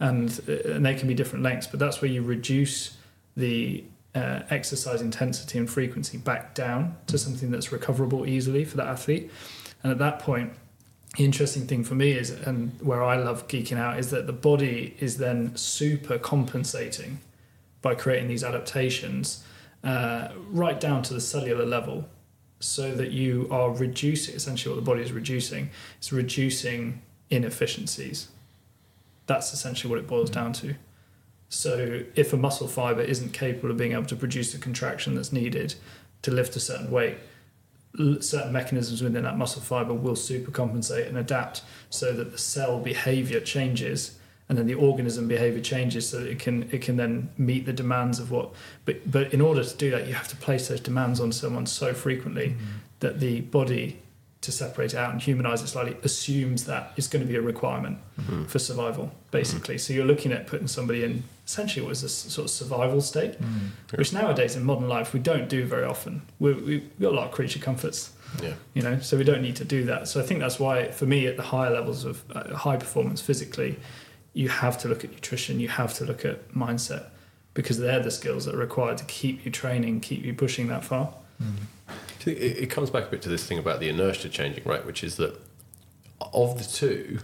[0.01, 2.97] and uh, and they can be different lengths, but that's where you reduce
[3.37, 3.85] the
[4.15, 9.31] uh, exercise intensity and frequency back down to something that's recoverable easily for the athlete.
[9.83, 10.53] And at that point,
[11.17, 14.33] the interesting thing for me is, and where I love geeking out, is that the
[14.33, 17.21] body is then super compensating
[17.83, 19.45] by creating these adaptations
[19.85, 22.09] uh, right down to the cellular level
[22.59, 28.29] so that you are reducing essentially what the body is reducing it's reducing inefficiencies
[29.31, 30.75] that's essentially what it boils down to
[31.49, 35.33] so if a muscle fiber isn't capable of being able to produce the contraction that's
[35.33, 35.73] needed
[36.21, 37.17] to lift a certain weight
[38.21, 43.39] certain mechanisms within that muscle fiber will supercompensate and adapt so that the cell behavior
[43.39, 44.19] changes
[44.49, 47.73] and then the organism behavior changes so that it can it can then meet the
[47.73, 48.53] demands of what
[48.85, 51.67] but but in order to do that you have to place those demands on someone
[51.67, 52.79] so frequently mm-hmm.
[52.99, 54.01] that the body
[54.43, 57.43] to separate it out and humanize it slightly assumes that it's going to be a
[57.43, 58.45] requirement Mm-hmm.
[58.45, 59.79] for survival, basically.
[59.79, 63.01] So you're looking at putting somebody in essentially what is a s- sort of survival
[63.01, 63.37] state,
[63.95, 66.21] which nowadays in modern life we don't do very often.
[66.39, 68.13] We, we, we've got a lot of creature comforts,
[68.43, 68.53] Yeah.
[68.75, 70.07] you know, so we don't need to do that.
[70.07, 73.23] So I think that's why, for me, at the higher levels of uh, high performance
[73.23, 73.79] physically,
[74.35, 77.05] you have to look at nutrition, you have to look at mindset,
[77.55, 80.85] because they're the skills that are required to keep you training, keep you pushing that
[80.85, 81.15] far.
[82.27, 84.85] It comes back a bit to this thing about the inertia changing, right?
[84.85, 85.41] Which is that
[86.33, 87.21] of the two,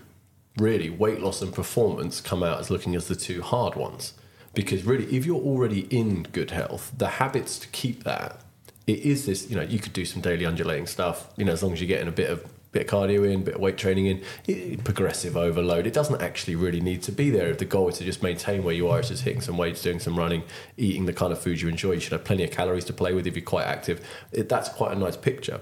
[0.56, 4.14] really, weight loss and performance come out as looking as the two hard ones.
[4.54, 8.40] Because really, if you're already in good health, the habits to keep that,
[8.86, 11.62] it is this, you know, you could do some daily undulating stuff, you know, as
[11.62, 12.44] long as you're getting a bit of
[12.76, 15.86] bit of cardio in, bit of weight training in, it, progressive overload.
[15.86, 17.48] It doesn't actually really need to be there.
[17.48, 19.82] If the goal is to just maintain where you are, it's just hitting some weights,
[19.82, 20.42] doing some running,
[20.76, 21.92] eating the kind of food you enjoy.
[21.92, 24.06] You should have plenty of calories to play with if you're quite active.
[24.32, 25.60] It, that's quite a nice picture.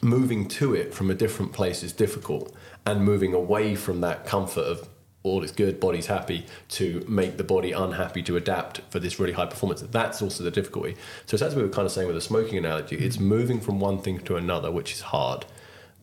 [0.00, 2.54] Moving to it from a different place is difficult,
[2.86, 4.88] and moving away from that comfort of
[5.24, 9.32] all is good, body's happy, to make the body unhappy to adapt for this really
[9.32, 9.80] high performance.
[9.80, 10.96] That's also the difficulty.
[11.26, 13.98] So as we were kind of saying with the smoking analogy, it's moving from one
[13.98, 15.44] thing to another, which is hard.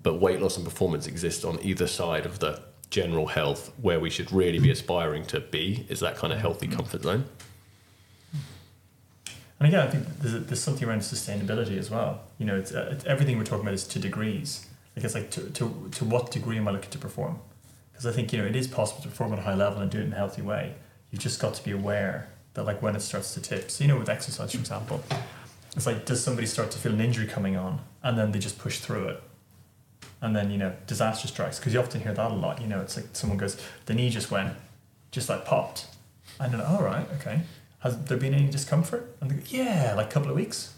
[0.05, 4.11] But weight loss and performance exist on either side of the general health where we
[4.11, 7.25] should really be aspiring to be is that kind of healthy comfort zone.
[9.59, 12.21] And again, I think there's, there's something around sustainability as well.
[12.37, 14.67] You know, it's, uh, everything we're talking about is to degrees.
[14.95, 17.39] Like it's like to, to, to what degree am I looking to perform?
[17.91, 19.89] Because I think you know it is possible to perform at a high level and
[19.89, 20.75] do it in a healthy way.
[21.09, 23.71] You've just got to be aware that like when it starts to tip.
[23.71, 25.03] So you know, with exercise, for example,
[25.75, 28.59] it's like does somebody start to feel an injury coming on and then they just
[28.59, 29.23] push through it,
[30.25, 32.59] and then you know disaster strikes because you often hear that a lot.
[32.59, 34.53] You know, it's like someone goes, the knee just went,
[35.11, 35.87] just like popped,
[36.39, 37.41] and then all right, okay.
[37.79, 39.15] Has there been any discomfort?
[39.21, 40.73] And they go, yeah, like a couple of weeks.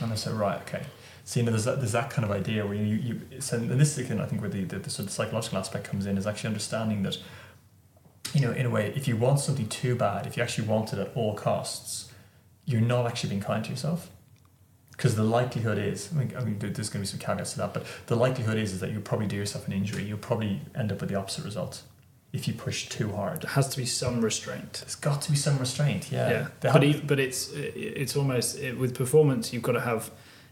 [0.00, 0.82] And I said, right, okay.
[1.24, 3.70] So you know, there's that, there's that kind of idea where you, you so and
[3.80, 6.18] this is again, I think where the, the, the sort of psychological aspect comes in
[6.18, 7.18] is actually understanding that,
[8.34, 10.92] you know, in a way, if you want something too bad, if you actually want
[10.92, 12.10] it at all costs,
[12.64, 14.10] you're not actually being kind to yourself.
[14.98, 17.58] Because the likelihood is, I mean, I mean, there's going to be some caveats to
[17.58, 20.02] that, but the likelihood is, is that you'll probably do yourself an injury.
[20.02, 21.82] You'll probably end up with the opposite result
[22.32, 23.42] if you push too hard.
[23.42, 24.72] There has to be some restraint.
[24.82, 26.28] There's got to be some restraint, yeah.
[26.30, 30.10] yeah, There but have- but it's it's almost it, with performance you've got to have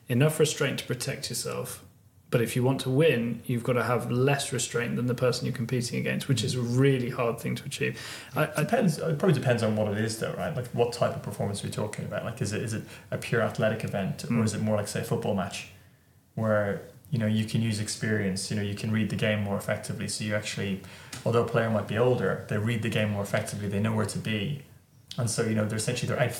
[0.09, 1.83] enough restraint to protect yourself.
[2.29, 5.47] But if you want to win, you've got to have less restraint than the person
[5.47, 8.01] you're competing against, which is a really hard thing to achieve.
[8.35, 8.99] I, depends.
[8.99, 10.55] It probably depends on what it is, though, right?
[10.55, 12.25] Like, what type of performance are we talking about?
[12.25, 14.45] Like, is it is it a pure athletic event, or Mm.
[14.45, 15.69] is it more like say a football match,
[16.35, 19.57] where you know you can use experience, you know, you can read the game more
[19.57, 20.09] effectively.
[20.09, 20.83] So you actually,
[21.25, 23.69] although a player might be older, they read the game more effectively.
[23.69, 24.63] They know where to be,
[25.17, 26.33] and so you know they're essentially they're out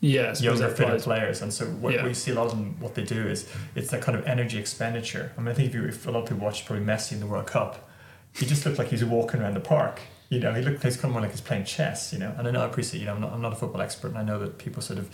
[0.00, 1.42] thinking yeah, I suppose younger, fitter players.
[1.42, 2.04] And so what Yeah.
[2.04, 4.58] we see a lot of them, what they do is it's that kind of energy
[4.58, 5.32] expenditure.
[5.36, 7.20] I mean, I think if, you, if a lot of people watch probably Messi in
[7.20, 7.88] the World Cup,
[8.32, 10.00] he just looked like he's walking around the park.
[10.28, 12.12] You know, he looked he's kind of more like he's playing chess.
[12.12, 13.00] You know, and I know I appreciate.
[13.00, 14.98] You know, I'm not, I'm not a football expert, and I know that people sort
[14.98, 15.08] of,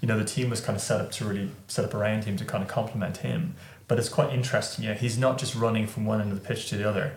[0.00, 2.36] you know, the team was kind of set up to really set up around him
[2.36, 3.54] to kind of complement him.
[3.88, 4.84] But it's quite interesting.
[4.84, 7.16] Yeah, he's not just running from one end of the pitch to the other,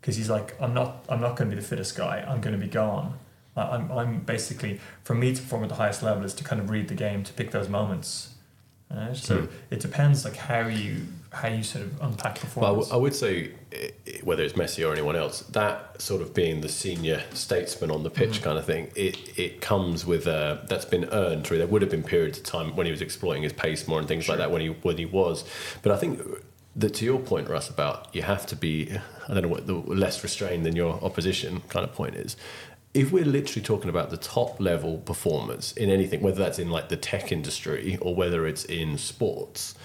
[0.00, 2.24] because he's like, I'm not, I'm not going to be the fittest guy.
[2.26, 3.18] I'm going to be gone.
[3.60, 6.60] I- I'm, I'm basically for me to perform at the highest level is to kind
[6.60, 8.34] of read the game to pick those moments.
[8.90, 9.16] Right?
[9.16, 9.46] So Hmm.
[9.70, 12.56] it depends like how you how you sort of unpack performance.
[12.56, 12.88] Well, I performance.
[12.88, 16.68] w- I would say, whether it's Messi or anyone else, that sort of being the
[16.68, 18.44] senior statesman on the pitch Mm-hmm.
[18.44, 21.58] kind of thing, it, it comes with uh, that's been earned through.
[21.58, 24.08] There would have been periods of time when he was exploiting his pace more and
[24.08, 25.44] things like that when he when he was.
[25.82, 26.20] But I think
[26.74, 28.90] that to your point, Russ, about you have to be,
[29.28, 32.36] I don't know what the less restrained than your opposition kind of point is.
[32.92, 36.88] If we're literally talking about the top level performance in anything, whether that's in like
[36.88, 39.76] the tech industry or whether it's in sports,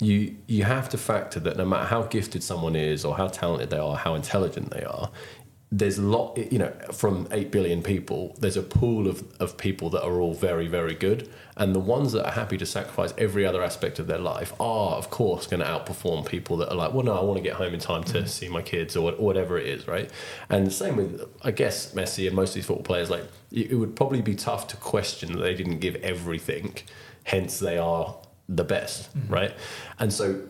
[0.00, 3.70] you you have to factor that no matter how gifted someone is or how talented
[3.70, 5.10] they are, how intelligent they are,
[5.70, 9.90] there's a lot you know from 8 billion people there's a pool of, of people
[9.90, 11.28] that are all very very good.
[11.56, 14.92] And the ones that are happy to sacrifice every other aspect of their life are
[14.92, 17.54] of course going to outperform people that are like well no i want to get
[17.54, 18.26] home in time to mm-hmm.
[18.26, 20.10] see my kids or what- whatever it is right?
[20.48, 23.72] And the same with i guess messi and most of these football players like it
[23.72, 26.76] it would probably be tough to question that they didn't give everything
[27.24, 28.16] hence they are
[28.48, 29.32] the best, mm-hmm.
[29.32, 29.54] right?
[29.98, 30.40] And so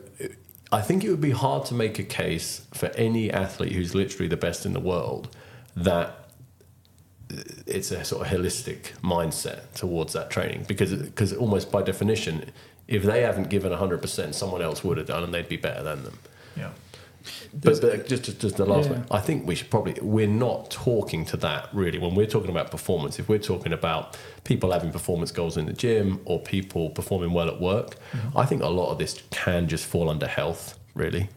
[0.71, 4.29] I think it would be hard to make a case for any athlete who's literally
[4.29, 5.35] the best in the world
[5.77, 6.29] that
[7.67, 12.51] it's a sort of holistic mindset towards that training because because almost by definition
[12.87, 16.05] if they haven't given 100% someone else would have done and they'd be better than
[16.05, 16.19] them
[16.57, 16.71] yeah.
[17.55, 18.97] But, but just, just just the last Yeah.
[18.97, 19.07] one.
[19.11, 22.71] I think we should probably we're not talking to that really when we're talking about
[22.71, 23.19] performance.
[23.19, 27.49] If we're talking about people having performance goals in the gym or people performing well
[27.49, 27.97] at work,
[28.37, 30.79] I think a lot of this can just fall under health.
[30.95, 31.29] Really,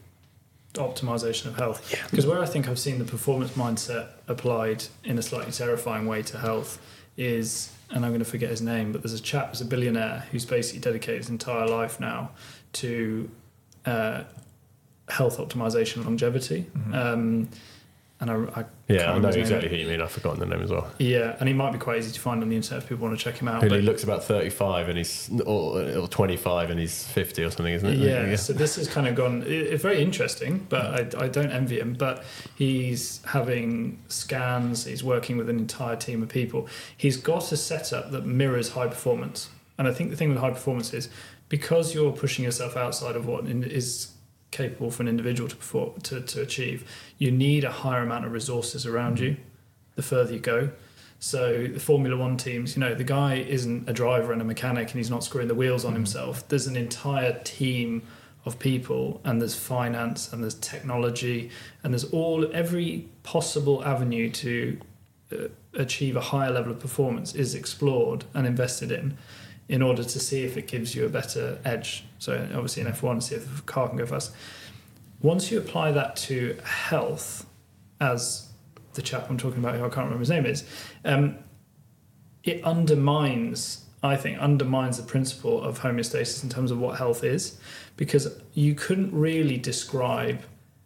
[0.74, 1.92] optimization of health.
[1.92, 2.04] Yeah.
[2.10, 6.22] Because where I think I've seen the performance mindset applied in a slightly terrifying way
[6.22, 6.78] to health
[7.16, 10.24] is, and I'm going to forget his name, but there's a chap who's a billionaire
[10.30, 12.30] who's basically dedicated his entire life now
[12.74, 13.30] to
[13.84, 14.22] uh,
[15.08, 16.66] health optimization longevity.
[16.92, 17.48] Um,
[18.20, 20.00] and I, I yeah, I know exactly who you mean.
[20.00, 20.88] I've forgotten the name as well.
[21.00, 23.18] Yeah, and he might be quite easy to find on the internet if people want
[23.18, 23.62] to check him out.
[23.62, 27.74] But- he looks about thirty-five and he's or, or twenty-five and he's fifty or something,
[27.74, 27.96] isn't it?
[27.98, 29.42] Yeah, so this has kind of gone.
[29.42, 31.94] it- It's very interesting, but I, I don't envy him.
[31.94, 32.22] But
[32.54, 34.84] he's having scans.
[34.84, 36.68] He's working with an entire team of people.
[36.96, 39.48] He's got a setup that mirrors high performance.
[39.78, 41.08] And I think the thing with high performance is
[41.48, 44.11] because you're pushing yourself outside of what is
[44.52, 46.88] capable for an individual to perform to, to achieve,
[47.18, 49.36] you need a higher amount of resources around you.
[49.96, 50.70] The further you go.
[51.18, 54.88] So the Formula One teams, you know, the guy isn't a driver and a mechanic,
[54.90, 56.48] and he's not screwing the wheels on himself.
[56.48, 58.02] There's an entire team
[58.44, 61.50] of people, and there's finance, and there's technology,
[61.84, 64.80] and there's all every possible avenue to
[65.32, 65.36] uh,
[65.74, 69.16] achieve a higher level of performance is explored and invested in,
[69.68, 72.04] in order to see if it gives you a better edge.
[72.18, 74.32] So obviously in F1, see if the car can go fast.
[75.20, 77.46] Once you apply that to health,
[78.00, 78.48] as
[78.94, 80.64] the chap I'm talking about, who I can't remember his name is,
[81.04, 81.38] um,
[82.42, 87.58] it undermines, I think, undermines the principle of homeostasis in terms of what health is,
[87.96, 90.42] because you couldn't really describe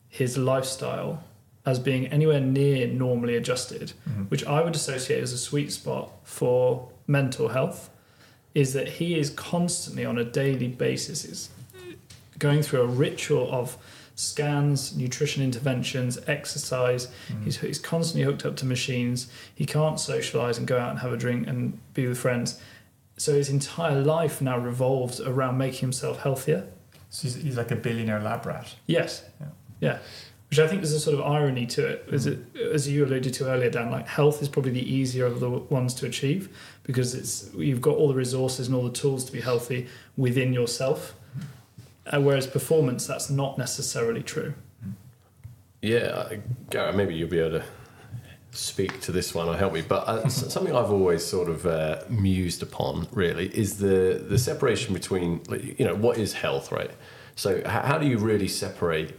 [0.09, 1.25] his lifestyle
[1.65, 3.93] as being anywhere near normally adjusted,
[4.29, 7.91] which I would associate as a sweet spot for mental health,
[8.57, 11.51] is that he is constantly on a daily basis is
[12.39, 13.77] going through a ritual of
[14.15, 17.09] scans, nutrition interventions, exercise.
[17.29, 17.45] Mm-hmm.
[17.45, 19.31] He's, he's constantly hooked up to machines.
[19.55, 22.59] He can't socialize and go out and have a drink and be with friends.
[23.19, 26.67] So his entire life now revolves around making himself healthier.
[27.11, 28.75] So he's, he's like a billionaire lab rat.
[28.87, 29.23] Yes.
[29.39, 29.47] Yeah.
[29.81, 29.99] Yeah.
[30.49, 32.75] Which I think there's a sort of irony to it, as, it, mm-hmm.
[32.75, 33.91] as you alluded to earlier, Dan.
[33.91, 36.49] Like health is probably the easier of the ones to achieve
[36.87, 40.53] because it's you've got all the resources and all the tools to be healthy within
[40.53, 41.15] yourself.
[42.07, 44.55] Uh, whereas performance, that's not necessarily true.
[45.83, 46.37] Yeah,
[46.71, 47.65] Gareth, maybe you'll be able to
[48.53, 49.83] speak to this one or help me.
[49.83, 54.95] But uh, something I've always sort of uh, mused upon, really, is the the separation
[54.95, 56.91] between, you know, what is health, right?
[57.35, 59.19] So, how do you really separate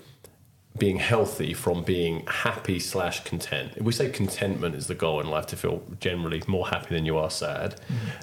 [0.78, 3.74] being healthy from being happy slash content?
[3.76, 7.06] If we say contentment is the goal in life to feel generally more happy than
[7.06, 7.80] you are sad,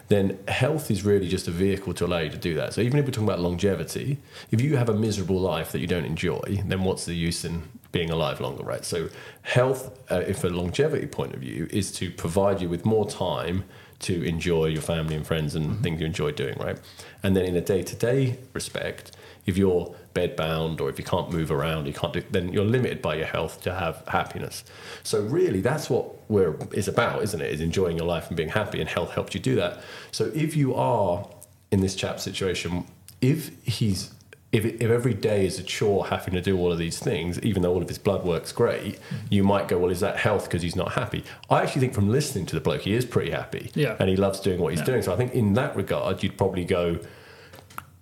[0.09, 2.75] then health is really just a vehicle to allow you to do that.
[2.75, 4.19] So even if we're talking about longevity,
[4.51, 7.69] if you have a miserable life that you don't enjoy, then what's the use in
[7.93, 8.85] being alive longer, right?
[8.85, 9.09] So
[9.43, 13.65] health, uh, if a longevity point of view, is to provide you with more time
[14.05, 15.83] to enjoy your family and friends and mm-hmm.
[15.83, 16.79] things you enjoy doing, right?
[17.23, 19.13] And then in a day-to-day respect,
[19.47, 23.03] if you're bedbound or if you can't move around, you can't do, then you're limited
[23.03, 24.65] by your health to have happiness.
[25.03, 27.51] So really, that's what we're is about, isn't it?
[27.51, 29.81] Is enjoying your life and being happy, and health helps you do that.
[30.13, 31.27] So if you are
[31.71, 32.87] in this chap's situation,
[33.21, 34.13] if he's
[34.55, 37.63] if, if every day is a chore having to do all of these things, even
[37.63, 40.63] though all of his blood works great, you might go, well, is that health because
[40.63, 41.25] he's not happy?
[41.51, 43.73] I actually think from listening to the bloke, he is pretty happy.
[43.75, 43.97] Yeah.
[43.99, 44.87] And he loves doing what he's Yeah.
[44.87, 45.03] doing.
[45.03, 47.01] So I think in that regard, you'd probably go,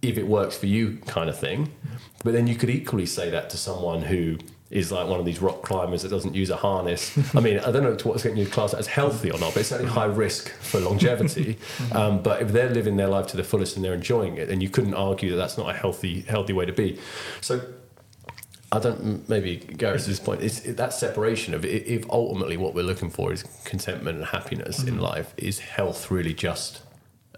[0.03, 1.73] if it works for you kind of thing.
[2.23, 4.37] But then you could equally say that to someone who
[4.73, 7.17] is like one of these rock climbers that doesn't use a harness.
[7.37, 9.61] I mean, I don't know to what's getting you class as healthy or not, but
[9.61, 11.59] it's certainly high risk for longevity.
[11.93, 14.61] Um, but if they're living their life to the fullest and they're enjoying it, then
[14.63, 16.99] you couldn't argue that that's not a healthy healthy way to be.
[17.43, 17.61] So
[18.71, 23.11] I don't maybe Gareth's this point is that separation of if ultimately what we're looking
[23.11, 26.81] for is contentment and happiness in life is health really just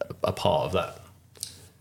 [0.01, 1.01] a- a part of that.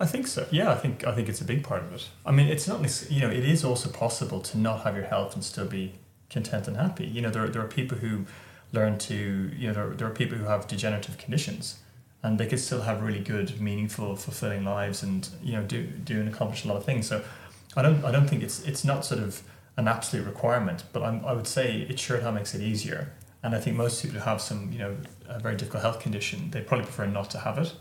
[0.03, 0.45] I think so.
[0.51, 2.09] Yeah, I think I think it's a big part of it.
[2.25, 2.79] I mean, it's not
[3.09, 5.93] you know it is also possible to not have your health and still be
[6.29, 7.05] content and happy.
[7.05, 8.25] You know, there there are people who
[8.73, 9.15] learn to
[9.55, 11.77] you know there, there are people who have degenerative conditions,
[12.21, 16.19] and they could still have really good, meaningful, fulfilling lives, and you know do do
[16.19, 17.07] and accomplish a lot of things.
[17.07, 17.23] So,
[17.77, 19.41] I don't I don't think it's it's not sort of
[19.77, 23.13] an absolute requirement, but I'm, I would say it sure how makes it easier.
[23.41, 24.97] And I think most people who have some you know
[25.29, 27.73] a very difficult health condition, they probably prefer not to have it.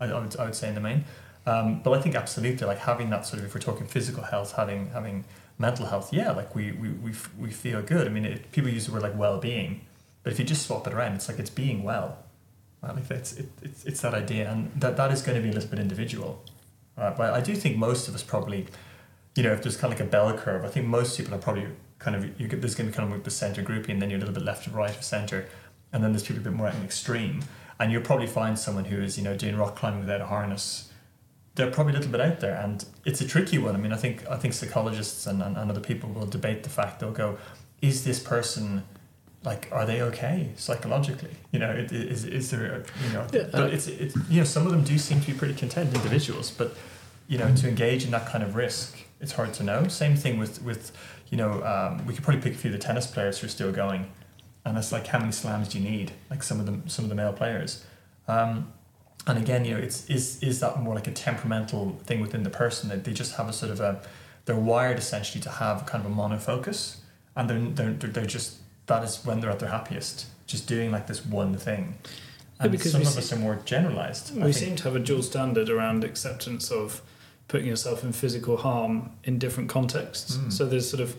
[0.00, 1.04] I, I would I would say in the main.
[1.48, 4.52] Um, but I think absolutely, like having that sort of, if we're talking physical health,
[4.52, 5.24] having having
[5.56, 8.06] mental health, yeah, like we we, we, we feel good.
[8.06, 9.80] I mean, it, people use the word like well being,
[10.22, 12.18] but if you just swap it around, it's like it's being well.
[12.82, 12.94] Right?
[12.94, 15.52] Like it's, it, it's it's that idea, and that that is going to be a
[15.52, 16.44] little bit individual.
[16.98, 17.16] Right?
[17.16, 18.66] But I do think most of us probably,
[19.34, 21.38] you know, if there's kind of like a bell curve, I think most people are
[21.38, 21.68] probably
[21.98, 24.10] kind of you get there's going to be kind of the center grouping, and then
[24.10, 25.46] you're a little bit left to right of center,
[25.94, 27.40] and then there's people a bit more at an extreme,
[27.80, 30.87] and you'll probably find someone who is you know doing rock climbing without a harness.
[31.58, 33.74] They're probably a little bit out there, and it's a tricky one.
[33.74, 36.70] I mean, I think I think psychologists and, and, and other people will debate the
[36.70, 37.36] fact they'll go,
[37.82, 38.84] is this person
[39.44, 41.30] like are they okay psychologically?
[41.52, 44.38] You know it, is, is there a, you know Yeah, but uh, it's, it's you
[44.38, 46.76] know some of them do seem to be pretty content individuals but
[47.28, 49.88] you know to engage in that kind of risk it's hard to know.
[49.88, 50.92] Same thing with with
[51.30, 53.50] you know um, we could probably pick a few of the tennis players who are
[53.50, 54.10] still going
[54.64, 56.12] and it's like how many slams do you need?
[56.30, 57.84] Like some of them some of the male players.
[58.26, 58.72] Um,
[59.28, 62.50] and again you know it's is is that more like a temperamental thing within the
[62.50, 64.00] person that they just have a sort of a
[64.46, 66.96] they're wired essentially to have kind of a monofocus
[67.36, 68.56] and they're, they're, they're, just
[68.86, 71.96] that is when they're at their happiest just doing like this one thing
[72.60, 75.22] Yeah, because some of see- us are more generalized We seem to have a dual
[75.22, 77.02] standard around acceptance of
[77.48, 80.36] putting yourself in physical harm in different contexts.
[80.36, 80.52] Mm.
[80.52, 81.16] So there's sort of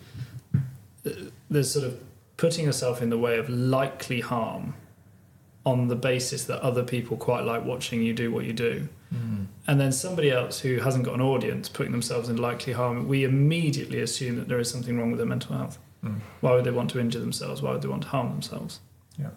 [1.50, 2.00] there's sort of
[2.38, 4.76] putting yourself in the way of likely harm
[5.66, 8.88] on the basis that other people quite like watching you do what you do.
[9.14, 9.48] Mm.
[9.68, 13.24] And then somebody else who hasn't got an audience putting themselves in likely harm, we
[13.24, 15.78] immediately assume that there is something wrong with their mental health.
[16.04, 16.20] Mm.
[16.42, 17.62] Why would they want to injure themselves?
[17.62, 18.80] Why would they want to harm themselves?
[19.18, 19.30] Yeah.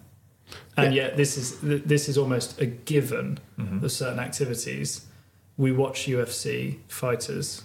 [0.77, 3.81] And yet this is this is almost a given Mhm.
[3.83, 5.05] of certain activities.
[5.57, 7.63] We watch UFC fighters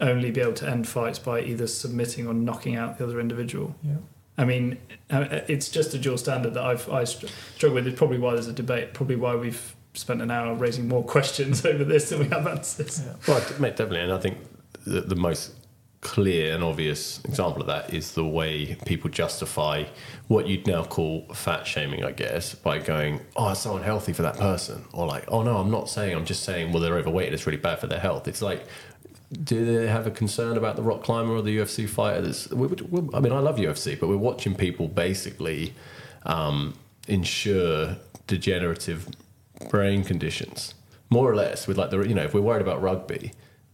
[0.00, 3.74] only be able to end fights by either submitting or knocking out the other individual.
[3.82, 3.96] yeah
[4.38, 4.78] I mean,
[5.10, 7.86] uh, it's just a dual standard that I've I struggle with.
[7.88, 8.94] It's probably why there's a debate.
[8.94, 13.02] Probably why we've spent an hour raising more questions over this than we have answers.
[13.04, 14.38] yeah Well, mate, definitely, and I think
[14.86, 15.54] the, the most
[16.00, 19.82] clear and obvious example of that is the way people justify
[20.28, 24.22] what you'd now call fat shaming, I guess, by going, "Oh, it's so unhealthy for
[24.22, 26.14] that person," or like, "Oh no, I'm not saying.
[26.16, 27.26] I'm just saying, well, they're overweight.
[27.26, 28.64] and It's really bad for their health." It's like.
[29.30, 32.22] Do they have a concern about the rock climber or the UFC fighter?
[32.22, 35.74] That's, we, we, I mean, I love UFC, but we're watching people basically
[36.24, 36.74] um,
[37.06, 39.08] ensure degenerative
[39.68, 40.74] brain conditions,
[41.10, 41.66] more or less.
[41.66, 43.32] With like the, you know, if we're worried about rugby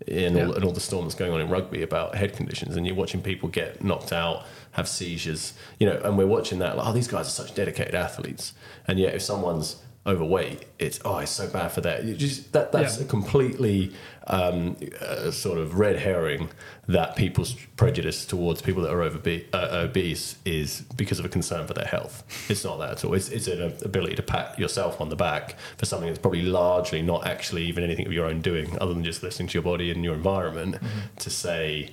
[0.09, 2.87] and, all, and all the storm that's going on in rugby about head conditions, and
[2.87, 6.87] you're watching people get knocked out, have seizures, you know, and we're watching that like,
[6.87, 8.55] oh, these guys are such dedicated athletes,
[8.89, 9.77] and yet if someone's
[10.07, 12.05] overweight, it's oh, it's so bad for that.
[12.19, 13.05] Just that that's Yeah.
[13.05, 13.93] a completely
[14.27, 16.51] um, uh, sort of red herring
[16.89, 21.67] that people's prejudice towards people that are overbe- uh, obese is because of a concern
[21.67, 22.23] for their health.
[22.51, 23.15] It's not that at all.
[23.15, 27.01] It's, it's an ability to pat yourself on the back for something that's probably largely
[27.03, 29.91] not actually even anything of your own doing, other than just listening to your body
[29.91, 30.77] and your environment
[31.19, 31.91] to say.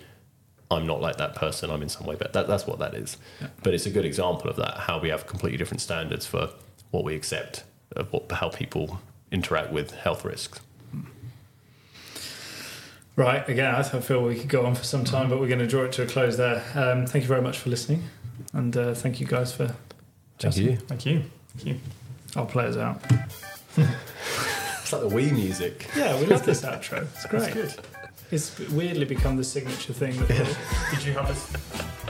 [0.70, 1.70] I'm not like that person.
[1.70, 2.32] I'm in some way better.
[2.32, 3.18] That, that's what that is.
[3.42, 3.48] Yeah.
[3.62, 4.78] But it's a good example of that.
[4.78, 6.50] How we have completely different standards for
[6.92, 9.00] what we accept of what, how people
[9.32, 10.60] interact with health risks.
[13.16, 13.48] Right.
[13.48, 15.84] Again, I feel we could go on for some time, but we're going to draw
[15.84, 16.64] it to a close there.
[16.76, 18.04] Um, thank you very much for listening,
[18.54, 19.68] and uh, thank you guys for.
[19.68, 20.70] Thank chatting.
[20.72, 20.78] you.
[20.78, 21.24] thank you
[21.56, 21.76] thank you
[22.36, 23.00] I'll play us out.
[24.82, 25.88] It's like the Wii music.
[25.96, 27.04] Yeah, we love this outro.
[27.04, 27.54] It's great.
[27.54, 27.86] That's good
[28.32, 30.18] It's weirdly become the signature thing.
[30.18, 30.56] That we'll-
[30.92, 31.46] did you have this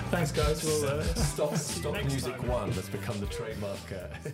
[0.10, 0.64] Thanks, guys.
[0.64, 2.48] We'll, uh, Stop, stop music time.
[2.48, 3.78] one that's become the trademark.
[3.92, 4.30] Uh,